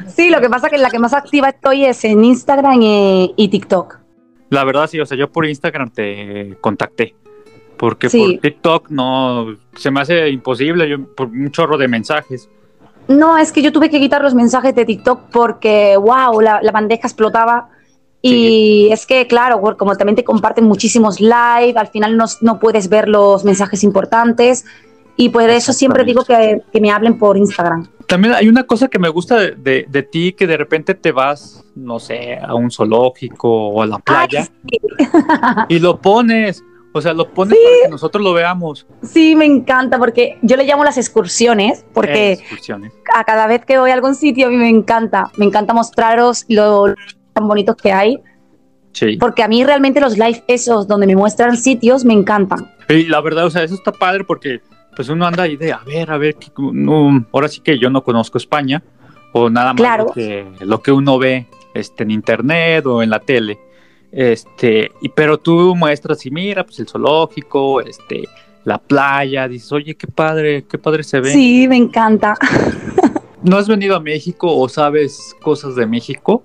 Sí, 0.09 0.31
lo 0.31 0.41
que 0.41 0.51
pasa 0.51 0.67
es 0.67 0.73
que 0.73 0.79
la 0.79 0.91
que 0.91 0.99
más 0.99 1.15
activa 1.15 1.49
estoy 1.49 1.85
es 1.85 2.05
en 2.05 2.25
Instagram 2.25 2.83
y, 2.83 3.35
y 3.37 3.49
TikTok. 3.49 3.99
La 4.51 4.65
verdad 4.65 4.89
sí, 4.89 5.01
o 5.01 5.07
sea, 5.07 5.17
yo 5.17 5.31
por 5.31 5.47
Instagram 5.47 5.91
te 5.91 6.57
contacté. 6.61 7.15
Porque 7.77 8.09
Sí. 8.09 8.33
por 8.35 8.41
TikTok 8.41 8.91
no 8.91 9.57
se 9.77 9.91
me 9.91 10.01
hace 10.01 10.29
imposible, 10.29 10.89
yo 10.89 11.15
por 11.15 11.29
un 11.29 11.51
chorro 11.51 11.79
de 11.79 11.89
mensajes. 11.89 12.49
No, 13.09 13.37
es 13.37 13.53
que 13.53 13.63
yo 13.63 13.73
tuve 13.73 13.91
que 13.91 14.01
quitar 14.01 14.23
los 14.23 14.35
mensajes 14.35 14.75
de 14.75 14.85
TikTok 14.85 15.31
porque, 15.31 15.97
wow, 15.97 16.41
la, 16.41 16.61
la 16.63 16.73
bandeja 16.73 17.07
explotaba. 17.07 17.69
Y 18.27 18.89
es 18.91 19.05
que, 19.05 19.27
claro, 19.27 19.61
como 19.77 19.95
también 19.97 20.17
te 20.17 20.25
comparten 20.25 20.65
muchísimos 20.65 21.21
live, 21.21 21.75
al 21.77 21.89
final 21.89 22.17
no, 22.17 22.25
no 22.41 22.59
puedes 22.59 22.89
ver 22.89 23.07
los 23.07 23.45
mensajes 23.45 23.85
importantes. 23.85 24.65
Y 25.17 25.29
por 25.29 25.43
eso 25.51 25.75
siempre 25.75 26.05
digo 26.05 26.25
que, 26.25 26.63
que 26.73 26.81
me 26.81 26.91
hablen 26.91 27.19
por 27.19 27.37
Instagram. 27.37 27.87
También 28.07 28.35
hay 28.35 28.49
una 28.49 28.65
cosa 28.65 28.89
que 28.89 28.99
me 28.99 29.11
gusta 29.11 29.37
de, 29.37 29.51
de- 29.53 29.87
de 29.89 30.03
ti, 30.03 30.33
que 30.33 30.47
de 30.47 30.57
repente 30.57 30.95
te 30.95 31.13
vas, 31.13 31.65
no 31.75 31.99
sé, 31.99 32.39
a 32.39 32.55
un 32.55 32.71
zoológico 32.71 33.69
o 33.69 33.83
a 33.83 33.87
la 33.87 33.99
playa 33.99 34.49
Ay, 34.73 35.67
y 35.69 35.79
lo 35.79 36.01
pones. 36.01 36.65
O 36.97 37.01
sea, 37.01 37.13
lo 37.13 37.29
pones 37.29 37.59
para 37.59 37.77
que 37.87 37.91
nosotros 37.91 38.23
lo 38.23 38.33
veamos. 38.33 38.87
Sí, 39.03 39.35
me 39.35 39.45
encanta 39.47 39.99
porque 39.99 40.39
yo 40.43 40.57
le 40.57 40.65
llamo 40.65 40.85
las 40.85 40.97
excursiones 40.97 41.85
porque 41.93 42.35
Excursiones. 42.35 42.93
a 43.13 43.25
cada 43.25 43.49
vez 43.49 43.65
que 43.65 43.79
voy 43.79 43.91
a 43.91 43.95
algún 43.95 44.15
sitio 44.15 44.47
a 44.47 44.51
mí 44.51 44.57
me 44.57 44.69
encanta. 44.69 45.31
Me 45.37 45.45
encanta 45.45 45.75
mostraros 45.75 46.45
lo 46.49 46.95
tan 47.33 47.49
bonitos 47.49 47.75
que 47.77 47.93
hay 47.93 48.21
Sí. 48.93 49.17
porque 49.19 49.43
a 49.43 49.49
mí 49.49 49.65
realmente 49.65 50.01
los 50.01 50.17
live 50.17 50.45
esos 50.47 50.87
donde 50.87 51.09
me 51.09 51.17
muestran 51.17 51.57
sitios 51.57 52.05
me 52.05 52.13
encantan. 52.15 52.71
Y 52.89 53.07
la 53.07 53.21
verdad, 53.21 53.47
o 53.47 53.51
sea, 53.51 53.65
eso 53.65 53.75
está 53.75 53.91
padre 53.91 54.23
porque 54.23 54.61
pues 54.95 55.09
uno 55.09 55.27
anda 55.27 55.43
ahí 55.43 55.57
de, 55.57 55.73
a 55.73 55.79
ver, 55.85 56.13
a 56.13 56.17
ver, 56.17 56.37
no, 56.57 57.27
ahora 57.33 57.49
sí 57.49 57.61
que 57.61 57.77
yo 57.77 57.91
no 57.91 58.05
conozco 58.05 58.39
España 58.39 58.85
o 59.33 59.51
nada 59.51 59.73
más 59.73 59.81
Claro. 59.81 60.05
lo, 60.05 60.13
que, 60.13 60.47
lo 60.61 60.81
que 60.81 60.93
uno 60.93 61.19
ve 61.19 61.49
este, 61.75 62.05
en 62.05 62.13
internet 62.13 62.87
o 62.87 63.03
en 63.03 63.11
la 63.11 63.19
tele. 63.19 63.59
Este, 64.17 64.93
y, 65.01 65.09
pero 65.09 65.39
tú 65.39 65.75
muestras 65.75 66.25
y 66.25 66.31
mira, 66.31 66.65
pues 66.65 66.79
el 66.79 66.87
zoológico, 66.87 67.81
este, 67.81 68.23
la 68.63 68.79
playa, 68.79 69.49
dices, 69.49 69.73
oye, 69.73 69.97
qué 69.97 70.07
padre, 70.07 70.65
qué 70.71 70.79
padre 70.79 71.03
se 71.03 71.19
ve. 71.19 71.33
Sí, 71.33 71.67
me 71.67 71.77
encanta. 71.77 72.37
¿No 73.43 73.57
has 73.57 73.67
venido 73.67 73.97
a 73.97 74.01
México 74.01 74.57
o 74.57 74.69
sabes 74.69 75.35
cosas 75.43 75.75
de 75.75 75.87
México? 75.87 76.45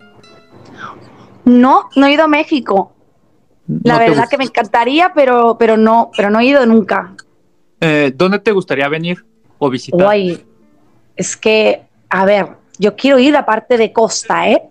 No, 1.46 1.90
no 1.96 2.08
he 2.08 2.14
ido 2.14 2.24
a 2.24 2.28
México. 2.28 2.92
La 3.84 3.94
¿No 3.94 4.00
te 4.00 4.10
verdad 4.10 4.30
que 4.30 4.38
me 4.40 4.46
encantaría, 4.46 5.14
pero, 5.14 5.56
pero 5.60 5.78
no, 5.78 6.10
pero 6.18 6.32
no 6.32 6.40
he 6.40 6.46
ido 6.46 6.66
nunca. 6.66 7.14
Eh, 7.80 8.12
¿Dónde 8.16 8.40
te 8.40 8.52
gustaría 8.52 8.90
venir 8.90 9.24
o 9.60 9.70
visitar? 9.70 10.02
Guay. 10.02 10.44
Es 11.16 11.38
que, 11.38 11.84
a 12.10 12.26
ver, 12.26 12.48
yo 12.80 12.96
quiero 12.96 13.20
ir 13.20 13.38
a 13.38 13.46
parte 13.46 13.78
de 13.78 13.94
costa, 13.94 14.50
¿eh? 14.50 14.64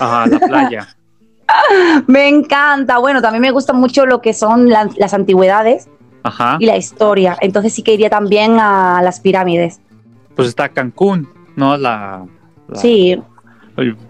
Ajá, 0.00 0.26
la 0.26 0.38
playa. 0.38 0.88
Me 2.06 2.28
encanta. 2.28 2.98
Bueno, 2.98 3.20
también 3.22 3.42
me 3.42 3.50
gusta 3.50 3.72
mucho 3.72 4.06
lo 4.06 4.20
que 4.20 4.32
son 4.34 4.68
la- 4.68 4.88
las 4.96 5.14
antigüedades 5.14 5.88
Ajá. 6.22 6.56
y 6.60 6.66
la 6.66 6.76
historia. 6.76 7.36
Entonces 7.40 7.72
sí 7.72 7.82
que 7.82 7.94
iría 7.94 8.10
también 8.10 8.58
a 8.58 9.00
las 9.02 9.20
pirámides. 9.20 9.80
Pues 10.34 10.48
está 10.48 10.68
Cancún, 10.68 11.28
¿no? 11.56 11.76
La, 11.76 12.24
la- 12.68 12.78
Sí, 12.78 13.20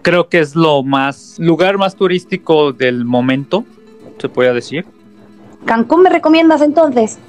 Creo 0.01 0.29
que 0.29 0.39
es 0.39 0.55
lo 0.55 0.81
más, 0.81 1.35
lugar 1.39 1.77
más 1.77 1.93
turístico 1.95 2.71
del 2.71 3.03
momento, 3.03 3.65
se 4.17 4.29
puede 4.29 4.53
decir. 4.53 4.85
¿Cancún 5.65 6.03
me 6.03 6.09
recomiendas 6.09 6.61
entonces? 6.61 7.19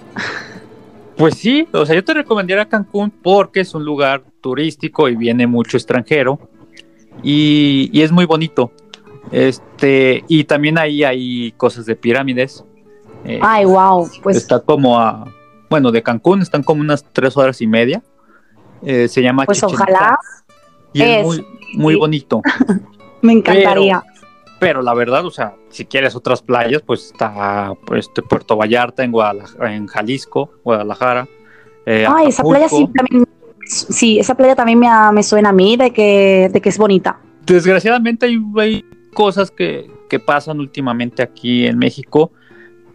Pues 1.17 1.35
sí, 1.35 1.67
o 1.73 1.85
sea, 1.85 1.97
yo 1.97 2.05
te 2.05 2.15
recomendaría 2.15 2.65
Cancún 2.69 3.11
porque 3.11 3.59
es 3.61 3.75
un 3.75 3.85
lugar 3.85 4.23
turístico 4.41 5.09
y 5.09 5.17
viene 5.17 5.49
mucho 5.49 5.77
extranjero 5.77 6.39
y, 7.25 7.91
y 7.93 8.03
es 8.03 8.13
muy 8.13 8.25
bonito. 8.25 8.71
Este, 9.31 10.25
y 10.29 10.45
también 10.45 10.79
ahí 10.79 11.05
hay 11.05 11.53
cosas 11.53 11.87
de 11.87 11.97
pirámides. 11.97 12.65
Eh, 13.25 13.41
Ay, 13.43 13.65
wow. 13.65 14.09
Pues 14.23 14.37
está 14.37 14.61
como 14.61 14.99
a, 14.99 15.33
bueno, 15.69 15.91
de 15.91 16.03
Cancún 16.03 16.43
están 16.43 16.63
como 16.63 16.81
unas 16.81 17.05
tres 17.13 17.37
horas 17.37 17.61
y 17.61 17.67
media. 17.67 18.03
Eh, 18.83 19.09
se 19.09 19.23
llama 19.23 19.45
Pues 19.45 19.63
ojalá 19.63 20.19
y 20.93 21.03
es, 21.03 21.19
es, 21.19 21.27
muy, 21.27 21.47
muy 21.75 21.95
sí. 21.95 22.01
bonito. 22.01 22.43
me 23.23 23.33
encantaría. 23.33 24.03
Pero 24.61 24.83
la 24.83 24.95
verdad, 24.95 25.25
o 25.25 25.31
sea, 25.31 25.55
si 25.69 25.85
quieres 25.85 26.17
otras 26.17 26.43
playas, 26.43 26.83
pues 26.83 27.07
está 27.07 27.73
pues, 27.87 28.07
este, 28.07 28.23
Puerto 28.23 28.57
Vallarta 28.57 29.05
en, 29.05 29.13
Guadalajara, 29.13 29.75
en 29.75 29.87
Jalisco, 29.87 30.51
Guadalajara. 30.65 31.29
eh, 31.87 32.07
Ay, 32.09 32.29
esa 32.29 32.43
playa 32.43 32.69
sí 32.69 32.89
también. 32.95 33.25
Sí, 33.67 34.19
esa 34.19 34.35
playa 34.35 34.57
también 34.57 34.79
me, 34.79 34.89
me 35.13 35.23
suena 35.23 35.51
a 35.51 35.53
mí 35.53 35.77
de 35.77 35.93
que, 35.93 36.49
de 36.51 36.61
que 36.61 36.71
es 36.71 36.79
bonita. 36.79 37.21
Desgraciadamente 37.45 38.27
hay 38.27 38.85
cosas 39.23 39.51
que, 39.51 39.91
que 40.09 40.21
pasan 40.21 40.61
últimamente 40.61 41.23
aquí 41.25 41.67
en 41.67 41.77
México, 41.77 42.31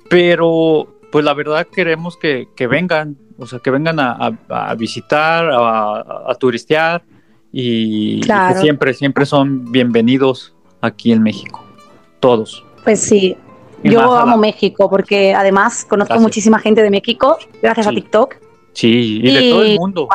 pero 0.09 0.87
pues 1.11 1.25
la 1.25 1.33
verdad 1.33 1.67
queremos 1.69 2.15
que, 2.17 2.47
que 2.55 2.65
vengan, 2.67 3.17
o 3.37 3.45
sea, 3.45 3.59
que 3.59 3.69
vengan 3.71 3.99
a, 3.99 4.11
a- 4.49 4.69
a 4.71 4.75
visitar, 4.75 5.45
a, 5.51 6.31
a 6.31 6.35
turistear 6.39 7.03
y, 7.51 8.15
y 8.15 8.19
que 8.21 8.25
Claro. 8.27 8.61
siempre, 8.61 8.93
siempre 8.93 9.25
son 9.25 9.71
bienvenidos 9.71 10.55
aquí 10.81 11.11
en 11.11 11.21
México, 11.21 11.61
todos. 12.19 12.63
Pues 12.85 13.01
sí. 13.01 13.35
Y 13.83 13.89
Yo 13.91 13.99
la- 13.99 14.21
amo 14.21 14.37
México 14.37 14.89
porque 14.89 15.33
además 15.35 15.83
conozco 15.83 16.13
Gracias. 16.13 16.23
muchísima 16.23 16.59
gente 16.59 16.81
de 16.81 16.89
México 16.89 17.37
gracias 17.61 17.85
a. 17.87 17.89
TikTok. 17.91 18.35
Sí, 18.71 19.19
y 19.21 19.29
de 19.31 19.49
todo 19.51 19.63
el 19.63 19.77
mundo. 19.77 20.07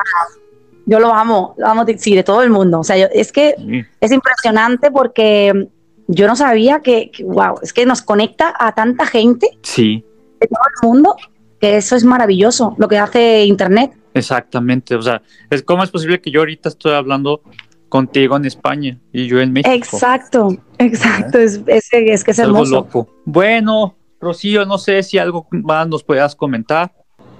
Yo 0.86 0.98
lo 1.00 1.12
amo, 1.12 1.54
lo 1.58 1.66
amo, 1.66 1.84
sí, 1.98 2.14
de 2.16 2.22
todo 2.24 2.42
el 2.42 2.48
mundo. 2.50 2.80
O 2.80 2.84
sea, 2.84 2.96
yo- 2.96 3.08
es 3.12 3.30
que 3.30 3.54
Sí. 3.58 3.82
es 4.00 4.10
impresionante 4.10 4.90
porque 4.90 5.68
yo 6.08 6.26
no 6.26 6.34
sabía 6.36 6.80
que, 6.80 7.10
que, 7.10 7.22
wow, 7.24 7.56
es 7.62 7.72
que 7.72 7.86
nos 7.86 8.02
conecta 8.02 8.52
a 8.58 8.74
tanta 8.74 9.06
gente 9.06 9.58
Sí, 9.62 10.04
de 10.40 10.46
todo 10.48 10.60
el 10.82 10.88
mundo 10.88 11.16
que 11.60 11.76
eso 11.76 11.94
es 11.96 12.04
maravilloso, 12.04 12.74
lo 12.78 12.88
que 12.88 12.98
hace 12.98 13.44
Internet. 13.44 13.92
exactamente. 14.14 14.94
O 14.94 15.02
sea, 15.02 15.22
es 15.50 15.62
cómo 15.62 15.82
es 15.82 15.90
posible 15.90 16.20
que 16.20 16.30
yo 16.30 16.40
ahorita 16.40 16.68
estoy 16.68 16.92
hablando 16.92 17.42
contigo 17.88 18.36
en 18.36 18.44
España 18.44 18.98
y 19.12 19.26
yo 19.26 19.40
en 19.40 19.52
México. 19.52 19.74
Exacto, 19.74 20.56
exacto, 20.78 21.38
es, 21.38 21.60
es, 21.66 21.88
es 21.92 22.22
que 22.24 22.30
es 22.30 22.38
Es 22.38 22.44
algo 22.44 22.58
hermoso. 22.58 22.74
loco. 22.74 23.08
Bueno, 23.24 23.96
Rocío, 24.20 24.64
no 24.66 24.78
sé 24.78 25.02
si 25.02 25.18
algo 25.18 25.46
más 25.50 25.88
nos 25.88 26.04
puedas 26.04 26.34
comentar. 26.36 26.92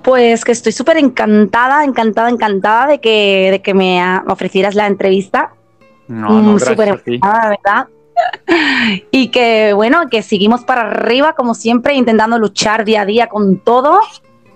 Pues 0.02 0.44
que 0.44 0.52
estoy 0.52 0.72
súper 0.72 0.96
encantada, 0.96 1.84
encantada, 1.84 2.30
encantada 2.30 2.86
de 2.86 3.00
que, 3.00 3.48
de 3.50 3.62
que 3.62 3.74
me 3.74 4.00
ofrecieras 4.26 4.74
la 4.74 4.86
entrevista. 4.86 5.52
No, 6.08 6.30
Mm, 6.30 6.44
no, 6.46 6.50
gracias 6.56 6.70
súper 6.70 6.88
encantada, 6.88 7.48
¿verdad? 7.50 7.86
Y 9.10 9.28
que 9.28 9.72
bueno, 9.74 10.08
que 10.10 10.22
seguimos 10.22 10.64
para 10.64 10.82
arriba 10.82 11.34
como 11.34 11.54
siempre, 11.54 11.94
intentando 11.94 12.38
luchar 12.38 12.84
día 12.84 13.02
a 13.02 13.06
día 13.06 13.26
con 13.28 13.58
todo 13.58 14.00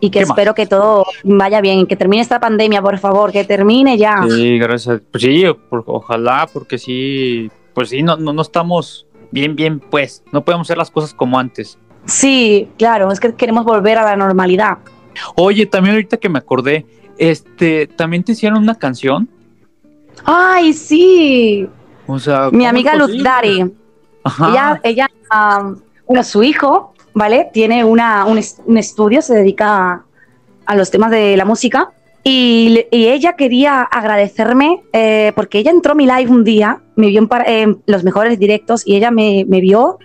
y 0.01 0.11
que 0.11 0.21
espero 0.21 0.55
que 0.55 0.67
todo 0.67 1.07
vaya 1.23 1.61
bien, 1.61 1.87
que 1.87 1.95
termine 1.97 2.23
esta 2.23 2.41
pandemia, 2.41 2.83
por 2.83 2.99
favor, 2.99 3.31
que 3.31 3.45
termine 3.45 3.97
ya. 3.99 4.23
Sí, 4.29 4.59
gracias. 4.59 5.01
Pues 5.11 5.23
sí, 5.23 5.45
por- 5.69 5.85
ojalá, 5.87 6.49
porque 6.53 6.77
sí, 6.79 7.51
pues 7.73 7.91
sí, 7.91 8.03
no, 8.03 8.17
no, 8.17 8.33
no 8.33 8.43
estamos 8.43 9.07
bien, 9.31 9.55
bien, 9.55 9.79
pues, 9.79 10.25
no 10.33 10.45
podemos 10.45 10.67
hacer 10.67 10.79
las 10.79 10.91
cosas 10.91 11.15
como 11.15 11.39
antes. 11.39 11.79
Sí, 12.07 12.69
claro, 12.79 13.13
es 13.13 13.21
que 13.21 13.35
queremos 13.35 13.65
volver 13.65 13.97
a 13.99 14.05
la 14.05 14.17
normalidad. 14.17 14.79
Oye, 15.37 15.67
también 15.67 15.95
ahorita 15.95 16.17
que 16.17 16.29
me 16.29 16.39
acordé, 16.41 16.85
este, 17.17 17.87
también 17.87 18.25
te 18.25 18.33
hicieron 18.33 18.59
una 18.59 18.75
canción, 18.75 19.29
Ay, 20.25 20.73
sí, 20.73 21.69
o 22.15 22.19
sea, 22.19 22.51
mi 22.51 22.59
¿cómo 22.59 22.69
amiga 22.69 22.95
Luz? 22.97 23.23
Dari. 23.23 23.71
Ella, 24.49 24.81
ella 24.85 25.09
bueno, 26.07 26.25
su 26.25 26.43
hijo, 26.43 26.95
¿vale? 27.15 27.49
Tiene 27.53 27.85
una, 27.85 28.25
un, 28.27 28.39
es- 28.39 28.61
un 28.67 28.79
estudio, 28.79 29.23
se 29.23 29.35
dedica 29.35 29.93
a, 29.93 30.05
a 30.67 30.77
los 30.77 30.91
temas 30.91 31.11
de 31.11 31.37
la 31.37 31.45
música. 31.45 31.93
Y, 32.25 32.87
ella 32.93 33.33
quería 33.33 33.83
agradecerme 33.83 34.83
eh, 34.93 35.33
porque 35.35 35.59
ella 35.59 35.73
entró 35.73 35.93
a 35.93 35.95
mi 35.97 36.07
live 36.07 36.31
un 36.31 36.45
día, 36.45 36.81
me 36.95 37.09
vio 37.09 37.29
en, 37.47 37.83
los 37.87 38.05
mejores 38.05 38.39
directos 38.39 38.87
y 38.87 38.95
ella 38.95 39.11
me, 39.11 39.45
me 39.49 39.61
vio 39.61 39.99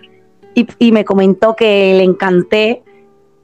y, 0.54 0.66
y 0.80 0.90
me 0.90 1.04
comentó 1.04 1.54
que 1.54 1.94
le 1.96 2.02
encanté 2.02 2.82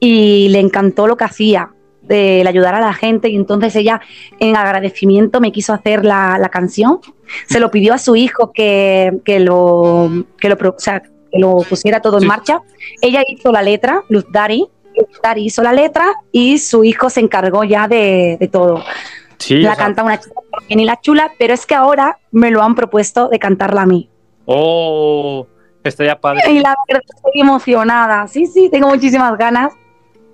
y 0.01 0.49
le 0.49 0.59
encantó 0.59 1.07
lo 1.07 1.15
que 1.15 1.23
hacía, 1.23 1.71
de 2.01 2.41
el 2.41 2.47
ayudar 2.47 2.75
a 2.75 2.81
la 2.81 2.93
gente. 2.93 3.29
Y 3.29 3.37
entonces 3.37 3.75
ella, 3.77 4.01
en 4.39 4.57
agradecimiento, 4.57 5.39
me 5.39 5.53
quiso 5.53 5.71
hacer 5.73 6.03
la, 6.03 6.37
la 6.37 6.49
canción. 6.49 6.99
Se 7.47 7.59
lo 7.59 7.71
pidió 7.71 7.93
a 7.93 7.97
su 7.97 8.15
hijo 8.15 8.51
que, 8.53 9.19
que 9.25 9.39
lo, 9.39 10.09
que 10.39 10.49
lo, 10.49 10.57
pro- 10.57 10.75
o 10.77 10.79
sea, 10.79 11.01
que 11.01 11.39
lo 11.39 11.57
pusiera 11.57 12.01
todo 12.01 12.19
Sí. 12.19 12.25
en 12.25 12.27
marcha. 12.27 12.61
Ella 13.01 13.23
hizo 13.27 13.51
la 13.51 13.61
letra, 13.61 14.03
Luz 14.09 14.25
Dari. 14.31 14.65
Luz 14.97 15.19
Dari 15.21 15.45
hizo 15.45 15.61
la 15.63 15.73
letra 15.73 16.05
y 16.31 16.57
su 16.59 16.83
hijo 16.83 17.09
se 17.09 17.19
encargó 17.19 17.63
ya 17.63 17.87
de, 17.87 18.37
de 18.39 18.47
todo. 18.47 18.83
Sí, 19.37 19.57
la 19.57 19.73
o 19.73 19.75
sea, 19.75 19.83
canta 19.85 20.03
una 20.03 20.17
chica 20.19 20.33
bien 20.67 20.79
y 20.79 20.85
la 20.85 20.99
chula, 21.01 21.31
pero 21.37 21.53
es 21.53 21.65
que 21.65 21.75
ahora 21.75 22.17
me 22.31 22.51
lo 22.51 22.63
han 22.63 22.73
propuesto 22.75 23.27
de 23.27 23.37
cantarla 23.37 23.81
a 23.81 23.85
mí. 23.85 24.09
Oh, 24.45 25.45
estaría 25.83 26.19
padre. 26.19 26.39
Y 26.49 26.59
la 26.59 26.73
verdad 26.87 27.03
estoy 27.13 27.41
emocionada. 27.41 28.27
Sí, 28.27 28.45
sí, 28.45 28.69
tengo 28.69 28.87
muchísimas 28.87 29.37
ganas. 29.37 29.73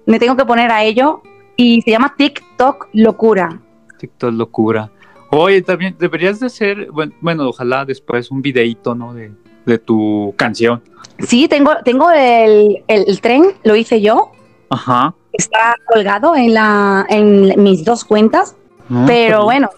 Me 0.06 0.20
tengo 0.20 0.36
que 0.38 0.46
poner 0.46 0.70
a 0.72 0.84
ello. 0.84 1.22
Y 1.56 1.82
se 1.82 1.92
llama 1.92 2.14
TikTok 2.18 2.90
Locura. 2.94 3.60
TikTok 4.00 4.34
locura. 4.34 4.92
Oye, 5.32 5.62
también 5.62 5.96
deberías 5.98 6.40
de 6.40 6.48
hacer, 6.48 6.90
bueno, 7.22 7.48
ojalá 7.48 7.86
después 7.86 8.30
un 8.32 8.42
videíto, 8.42 8.94
¿no? 8.96 9.14
De, 9.14 9.32
de 9.66 9.78
tu 9.80 10.34
canción. 10.36 10.82
Sí, 11.20 11.48
tengo, 11.48 11.72
tengo 11.86 12.12
el, 12.12 12.84
el- 12.88 13.06
el 13.08 13.22
tren, 13.22 13.44
lo 13.64 13.76
hice 13.76 14.02
yo. 14.02 14.32
Ajá. 14.70 15.14
Está 15.34 15.76
colgado 15.92 16.36
en, 16.36 16.54
la, 16.54 17.06
en 17.10 17.62
mis 17.64 17.86
dos 17.86 18.04
cuentas. 18.04 18.56
No, 18.90 19.06
Pero 19.06 19.46
bueno. 19.46 19.70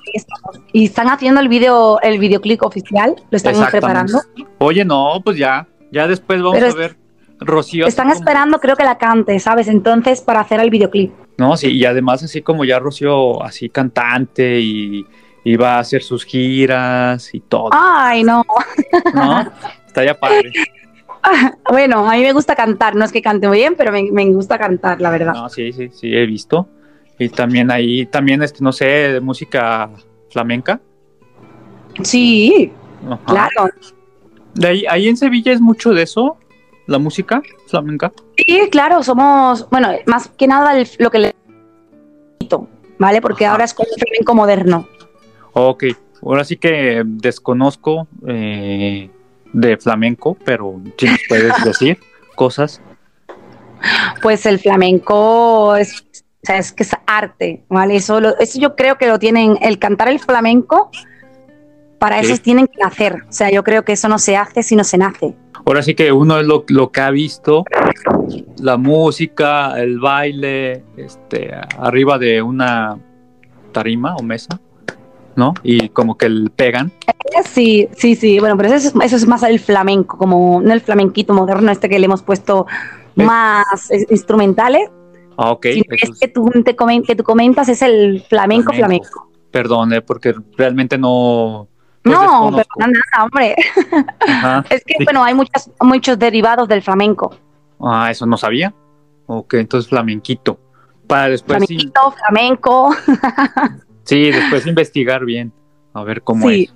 Y 0.72 0.86
están 0.86 1.08
haciendo 1.10 1.40
el 1.40 1.48
video, 1.48 2.00
el 2.02 2.18
videoclip 2.18 2.64
oficial, 2.64 3.16
lo 3.30 3.38
están 3.38 3.54
preparando. 3.70 4.20
Oye, 4.58 4.84
no, 4.84 5.22
pues 5.24 5.38
ya, 5.38 5.68
ya 5.92 6.08
después 6.08 6.40
vamos 6.42 6.58
Pero 6.60 6.72
a 6.72 6.76
ver 6.76 6.96
Rocío. 7.40 7.86
Están 7.86 8.08
como- 8.08 8.18
esperando, 8.18 8.60
creo 8.60 8.76
que 8.76 8.84
la 8.84 8.98
cante, 8.98 9.40
¿sabes? 9.40 9.68
Entonces, 9.68 10.22
para 10.22 10.40
hacer 10.40 10.60
el 10.62 10.72
videoclip. 10.72 11.12
No, 11.38 11.56
sí, 11.58 11.68
y 11.72 11.86
además 11.86 12.24
así 12.24 12.42
como 12.42 12.66
ya 12.66 12.80
Rocío, 12.80 13.44
así 13.44 13.70
cantante 13.70 14.60
y 14.60 15.06
iba 15.46 15.76
a 15.76 15.80
hacer 15.80 16.02
sus 16.04 16.24
giras 16.26 17.34
y 17.34 17.40
todo, 17.42 17.70
Ay, 17.72 18.24
no. 18.24 18.44
¿no? 19.14 19.52
Estaría 19.88 20.18
padre. 20.20 20.52
Bueno, 21.70 22.06
a 22.10 22.16
mí 22.16 22.22
me 22.22 22.34
gusta 22.34 22.54
cantar, 22.54 22.96
no 22.98 23.06
es 23.06 23.12
que 23.14 23.22
cante 23.22 23.48
muy 23.48 23.60
bien, 23.60 23.76
pero 23.78 23.94
me, 23.94 24.12
me 24.12 24.26
gusta 24.34 24.58
cantar, 24.58 25.00
la 25.00 25.10
verdad. 25.10 25.34
No, 25.34 25.48
sí, 25.48 25.72
sí, 25.72 25.88
sí, 25.90 26.14
he 26.14 26.26
visto. 26.26 26.68
Y 27.18 27.30
también 27.30 27.72
ahí, 27.72 28.06
también, 28.08 28.44
este, 28.44 28.62
no 28.62 28.74
sé, 28.74 29.22
música 29.22 29.90
flamenca. 30.30 30.82
Sí, 32.04 32.74
Ajá. 33.06 33.20
claro. 33.26 33.70
De 34.54 34.68
ahí, 34.68 34.86
ahí 34.90 35.08
en 35.08 35.16
Sevilla 35.16 35.54
es 35.54 35.62
mucho 35.62 35.92
de 35.92 36.04
eso, 36.04 36.38
la 36.88 37.00
música 37.00 37.42
flamenca. 37.68 38.12
Sí, 38.36 38.60
claro, 38.70 39.02
somos, 39.02 39.70
bueno, 39.70 39.90
más 40.06 40.28
que 40.28 40.48
nada 40.48 40.78
el- 40.78 40.90
lo 41.00 41.10
que 41.10 41.20
le 41.20 41.36
¿vale? 43.00 43.22
Porque 43.22 43.46
Ajá. 43.46 43.54
ahora 43.54 43.64
es 43.66 43.74
como 43.74 43.88
un 43.92 43.98
flamenco 44.00 44.36
moderno. 44.36 44.88
Ok, 45.54 45.84
ahora 46.24 46.44
sí 46.44 46.58
que 46.58 47.04
desconozco 47.06 48.08
eh, 48.28 49.10
de 49.54 49.78
flamenco, 49.78 50.36
pero 50.44 50.82
si 50.98 51.06
nos 51.06 51.20
puedes 51.28 51.54
decir 51.66 52.00
cosas. 52.36 52.82
Pues 54.22 54.46
el 54.46 54.60
flamenco 54.60 55.76
es, 55.76 56.02
o 56.02 56.46
sea, 56.46 56.58
es 56.58 56.72
que 56.72 56.84
es 56.84 56.92
arte, 57.06 57.64
¿vale? 57.70 57.96
Eso, 57.98 58.20
lo- 58.20 58.38
eso 58.40 58.60
yo 58.60 58.76
creo 58.76 58.98
que 58.98 59.08
lo 59.08 59.20
tienen, 59.20 59.58
el 59.62 59.78
cantar 59.80 60.08
el 60.08 60.20
flamenco, 60.20 60.90
para 62.00 62.22
Sí. 62.22 62.32
eso 62.32 62.42
tienen 62.42 62.68
que 62.68 62.78
nacer. 62.82 63.24
O 63.30 63.32
sea, 63.32 63.52
yo 63.52 63.64
creo 63.64 63.84
que 63.86 63.94
eso 63.94 64.08
no 64.10 64.20
se 64.20 64.36
hace 64.38 64.64
si 64.64 64.76
no 64.76 64.84
se 64.84 64.98
nace. 64.98 65.36
Ahora 65.66 65.82
sí 65.84 65.94
que 65.96 66.12
uno 66.12 66.40
es 66.40 66.46
lo, 66.48 66.66
lo 66.68 66.92
que 66.92 67.00
ha 67.02 67.12
visto, 67.12 67.64
la 68.60 68.76
música, 68.78 69.80
el 69.80 70.00
baile, 70.00 70.84
este, 70.98 71.54
arriba 71.78 72.18
de 72.18 72.42
una 72.42 72.98
tarima 73.72 74.16
o 74.18 74.24
mesa, 74.24 74.60
¿no? 75.36 75.54
Y 75.64 75.90
como 75.90 76.18
que 76.18 76.26
el 76.28 76.52
pegan. 76.56 76.92
Sí, 77.46 77.88
sí, 77.98 78.16
sí. 78.16 78.40
Bueno, 78.40 78.56
pero 78.58 78.70
eso 78.74 78.76
es, 78.90 78.94
eso 79.06 79.16
es 79.16 79.28
más 79.28 79.44
el 79.44 79.60
flamenco, 79.60 80.18
como 80.18 80.62
no 80.62 80.74
el 80.74 80.82
flamenquito 80.82 81.34
moderno 81.34 81.72
este 81.72 81.90
que 81.90 82.00
le 82.00 82.06
hemos 82.06 82.22
puesto 82.24 82.66
Sí. 83.16 83.24
más 83.24 83.92
eh, 83.92 84.08
instrumentales, 84.10 84.90
Ah, 85.38 85.52
ok. 85.52 85.66
es 85.68 86.20
que 86.20 86.28
tú, 86.28 86.50
te 86.66 86.76
comen- 86.76 87.06
que 87.06 87.16
tú 87.16 87.24
comentas 87.24 87.70
es 87.70 87.82
el 87.84 88.22
flamenco, 88.28 88.74
Flamenco. 88.74 89.06
flamenco. 89.08 89.32
Perdón, 89.52 89.94
eh, 89.94 90.02
porque 90.02 90.34
realmente 90.58 90.98
no... 90.98 91.68
pues, 92.02 92.16
no, 92.16 92.50
pero 92.56 92.68
nada, 92.78 93.24
hombre. 93.26 93.56
Ajá. 94.28 94.64
Es 94.70 94.84
que, 94.84 94.96
Sí. 94.98 95.04
bueno, 95.04 95.24
hay 95.24 95.34
muchas, 95.36 95.70
muchos 95.80 96.18
derivados 96.18 96.68
del 96.68 96.82
flamenco. 96.82 97.36
Ah, 97.80 98.10
eso 98.10 98.26
no 98.26 98.36
sabía. 98.38 98.74
Ok, 99.28 99.54
entonces 99.56 99.90
flamenquito. 99.90 100.60
Para 101.08 101.30
después, 101.30 101.60
sí, 101.68 101.76
Flamenquito, 101.76 102.12
flamenco. 102.18 102.90
sí, 104.04 104.32
después 104.32 104.66
investigar 104.68 105.26
bien, 105.26 105.52
a 105.94 106.04
ver 106.04 106.22
cómo 106.22 106.50
Sí. 106.50 106.64
es. 106.66 106.74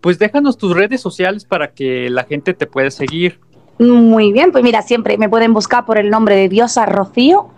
Pues 0.00 0.18
déjanos 0.18 0.58
tus 0.58 0.74
redes 0.76 1.00
sociales 1.00 1.44
para 1.44 1.72
que 1.72 2.10
la 2.10 2.24
gente 2.24 2.52
te 2.52 2.66
pueda 2.66 2.90
seguir. 2.90 3.40
Muy 3.78 4.32
bien, 4.32 4.52
pues 4.52 4.62
mira, 4.62 4.82
siempre 4.82 5.16
me 5.18 5.28
pueden 5.28 5.54
buscar 5.54 5.86
por 5.86 5.98
el 5.98 6.10
nombre 6.10 6.36
de 6.36 6.48
Diosa 6.48 6.84
Rocío 6.86 7.48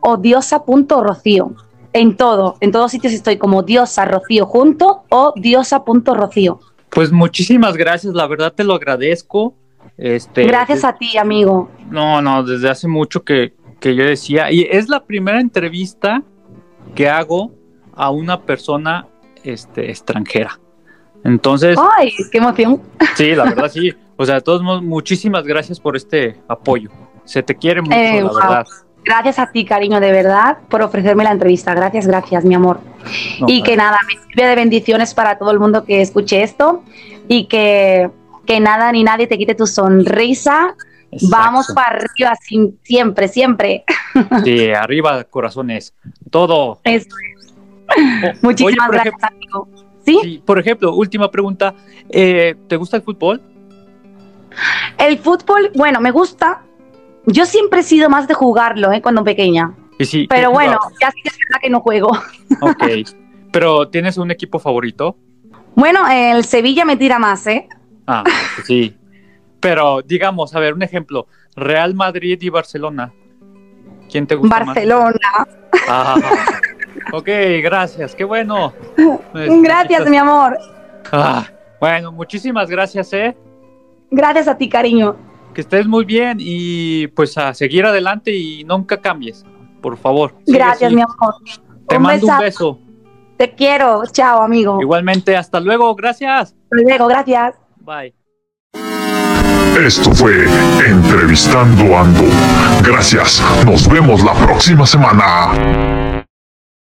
o 0.00 0.16
diosa.rocío. 0.16 1.54
En 1.92 2.16
todo, 2.16 2.56
en 2.60 2.72
todos 2.72 2.90
sitios 2.90 3.12
estoy 3.12 3.38
como 3.38 3.62
Diosa 3.62 4.04
Rocío 4.04 4.44
junto 4.46 5.04
o 5.10 5.32
diosa.rocío. 5.36 6.60
Pues 6.90 7.10
muchísimas 7.12 7.76
gracias, 7.76 8.14
la 8.14 8.26
verdad 8.26 8.52
te 8.52 8.64
lo 8.64 8.74
agradezco. 8.74 9.54
Este, 9.96 10.44
Gracias 10.44 10.84
a 10.84 10.94
ti, 10.94 11.16
amigo. 11.16 11.70
No, 11.90 12.20
no, 12.20 12.42
desde 12.42 12.68
hace 12.68 12.86
mucho 12.88 13.24
que, 13.24 13.54
que 13.80 13.94
yo 13.94 14.04
decía, 14.04 14.50
y 14.52 14.62
es 14.70 14.88
la 14.88 15.04
primera 15.04 15.40
entrevista 15.40 16.22
que 16.94 17.08
hago 17.08 17.52
a 17.96 18.10
una 18.10 18.40
persona 18.42 19.06
este, 19.42 19.90
extranjera. 19.90 20.58
Entonces, 21.24 21.76
Ay, 21.96 22.12
qué 22.30 22.38
emoción. 22.38 22.82
sí, 23.16 23.34
la 23.34 23.44
verdad 23.44 23.70
sí. 23.72 23.92
O 24.16 24.24
sea, 24.24 24.36
de 24.36 24.40
todos 24.42 24.62
modos, 24.62 24.82
muchísimas 24.82 25.44
gracias 25.44 25.80
por 25.80 25.96
este 25.96 26.36
apoyo. 26.48 26.90
Se 27.24 27.42
te 27.42 27.54
quiere 27.56 27.82
mucho, 27.82 27.94
Eh, 27.96 28.22
la 28.22 28.28
wow. 28.28 28.34
verdad. 28.38 28.66
Gracias 29.04 29.38
a 29.38 29.50
ti, 29.52 29.64
cariño, 29.64 30.00
de 30.00 30.10
verdad, 30.10 30.58
por 30.68 30.82
ofrecerme 30.82 31.22
la 31.24 31.30
entrevista. 31.32 31.74
Gracias, 31.74 32.06
gracias, 32.06 32.44
mi 32.44 32.54
amor. 32.54 32.80
No, 33.40 33.46
y 33.48 33.62
que 33.62 33.76
nada, 33.76 33.98
me 34.06 34.14
sirve 34.26 34.48
de 34.48 34.54
bendiciones 34.56 35.14
para 35.14 35.38
todo 35.38 35.50
el 35.52 35.60
mundo 35.60 35.84
que 35.84 36.00
escuche 36.00 36.42
esto 36.42 36.82
y 37.28 37.46
que, 37.46 38.10
que 38.46 38.58
nada 38.58 38.90
ni 38.90 39.04
nadie 39.04 39.26
te 39.28 39.38
quite 39.38 39.54
tu 39.54 39.66
sonrisa. 39.66 40.74
exacto. 41.12 41.36
Vamos 41.36 41.66
para 41.74 41.98
arriba 41.98 42.34
sin- 42.40 42.78
siempre, 42.82 43.28
siempre. 43.28 43.84
Sí, 44.44 44.70
arriba, 44.72 45.22
corazones. 45.24 45.94
Todo. 46.30 46.80
Eso. 46.84 47.06
O- 47.10 47.35
Muchísimas 48.42 48.88
oye, 48.88 48.98
gracias, 49.02 49.14
amigo. 49.22 49.68
¿Sí? 50.04 50.18
Sí, 50.22 50.42
por 50.44 50.58
ejemplo, 50.58 50.94
última 50.94 51.30
pregunta. 51.30 51.74
eh, 52.08 52.54
¿Te 52.68 52.76
gusta 52.76 52.96
el 52.96 53.02
fútbol? 53.02 53.42
El 54.98 55.18
fútbol, 55.18 55.70
bueno, 55.74 56.00
me 56.00 56.10
gusta. 56.10 56.62
Yo 57.26 57.44
siempre 57.44 57.80
he 57.80 57.82
sido 57.82 58.08
más 58.08 58.28
de 58.28 58.34
jugarlo, 58.34 58.92
¿eh? 58.92 59.02
Cuando 59.02 59.24
pequeña. 59.24 59.74
Y 59.98 60.26
Pero 60.28 60.48
¿qué 60.50 60.54
bueno, 60.54 60.78
jugabas? 60.78 60.98
ya 61.00 61.10
sí 61.10 61.22
que 61.22 61.28
es 61.28 61.36
verdad 61.48 61.60
que 61.62 61.70
no 61.70 61.80
juego. 61.80 62.10
Ok. 62.60 62.84
Pero 63.52 63.88
¿tienes 63.88 64.16
un 64.18 64.30
equipo 64.30 64.58
favorito? 64.58 65.16
Bueno, 65.74 66.06
el 66.08 66.44
Sevilla 66.44 66.84
me 66.84 66.96
tira 66.96 67.18
más, 67.18 67.46
¿eh? 67.46 67.68
Ah, 68.06 68.22
sí. 68.64 68.96
Pero 69.60 70.02
digamos, 70.02 70.54
a 70.54 70.60
ver, 70.60 70.74
un 70.74 70.82
ejemplo. 70.82 71.26
Real 71.56 71.94
Madrid 71.94 72.38
y 72.40 72.48
Barcelona. 72.50 73.12
¿Quién 74.10 74.26
te 74.26 74.34
gusta 74.36 74.58
más? 74.58 74.66
Barcelona. 74.66 75.18
Ah, 75.88 76.16
ok, 77.12 77.28
gracias. 77.62 78.14
Qué 78.14 78.24
bueno. 78.24 78.72
Gracias, 79.34 80.08
mi 80.08 80.16
amor. 80.16 80.56
Ah, 81.12 81.46
bueno, 81.80 82.10
muchísimas 82.12 82.68
gracias, 82.68 83.12
¿eh? 83.12 83.36
Gracias 84.10 84.48
a 84.48 84.56
ti, 84.56 84.68
cariño. 84.68 85.16
Que 85.54 85.60
estés 85.60 85.86
muy 85.86 86.04
bien 86.04 86.38
y 86.40 87.06
pues 87.08 87.36
a 87.38 87.54
seguir 87.54 87.84
adelante 87.86 88.32
y 88.34 88.64
nunca 88.64 89.00
cambies. 89.00 89.44
Por 89.80 89.96
favor. 89.96 90.34
Gracias, 90.46 90.88
así. 90.88 90.96
mi 90.96 91.02
amor. 91.02 91.34
Te 91.88 91.96
Un 91.96 92.02
mando 92.02 92.26
un 92.26 92.38
beso. 92.38 92.78
Te 93.36 93.54
quiero. 93.54 94.02
Chao, 94.10 94.42
amigo. 94.42 94.80
Igualmente, 94.80 95.36
hasta 95.36 95.60
luego. 95.60 95.94
Gracias. 95.94 96.54
Hasta 96.54 96.82
luego, 96.82 97.06
gracias. 97.08 97.54
Bye. 97.76 98.14
Esto 99.84 100.10
fue 100.12 100.46
Entrevistando 100.86 101.98
Ando. 101.98 102.24
Gracias. 102.82 103.42
Nos 103.64 103.86
vemos 103.88 104.24
la 104.24 104.32
próxima 104.32 104.86
semana. 104.86 106.05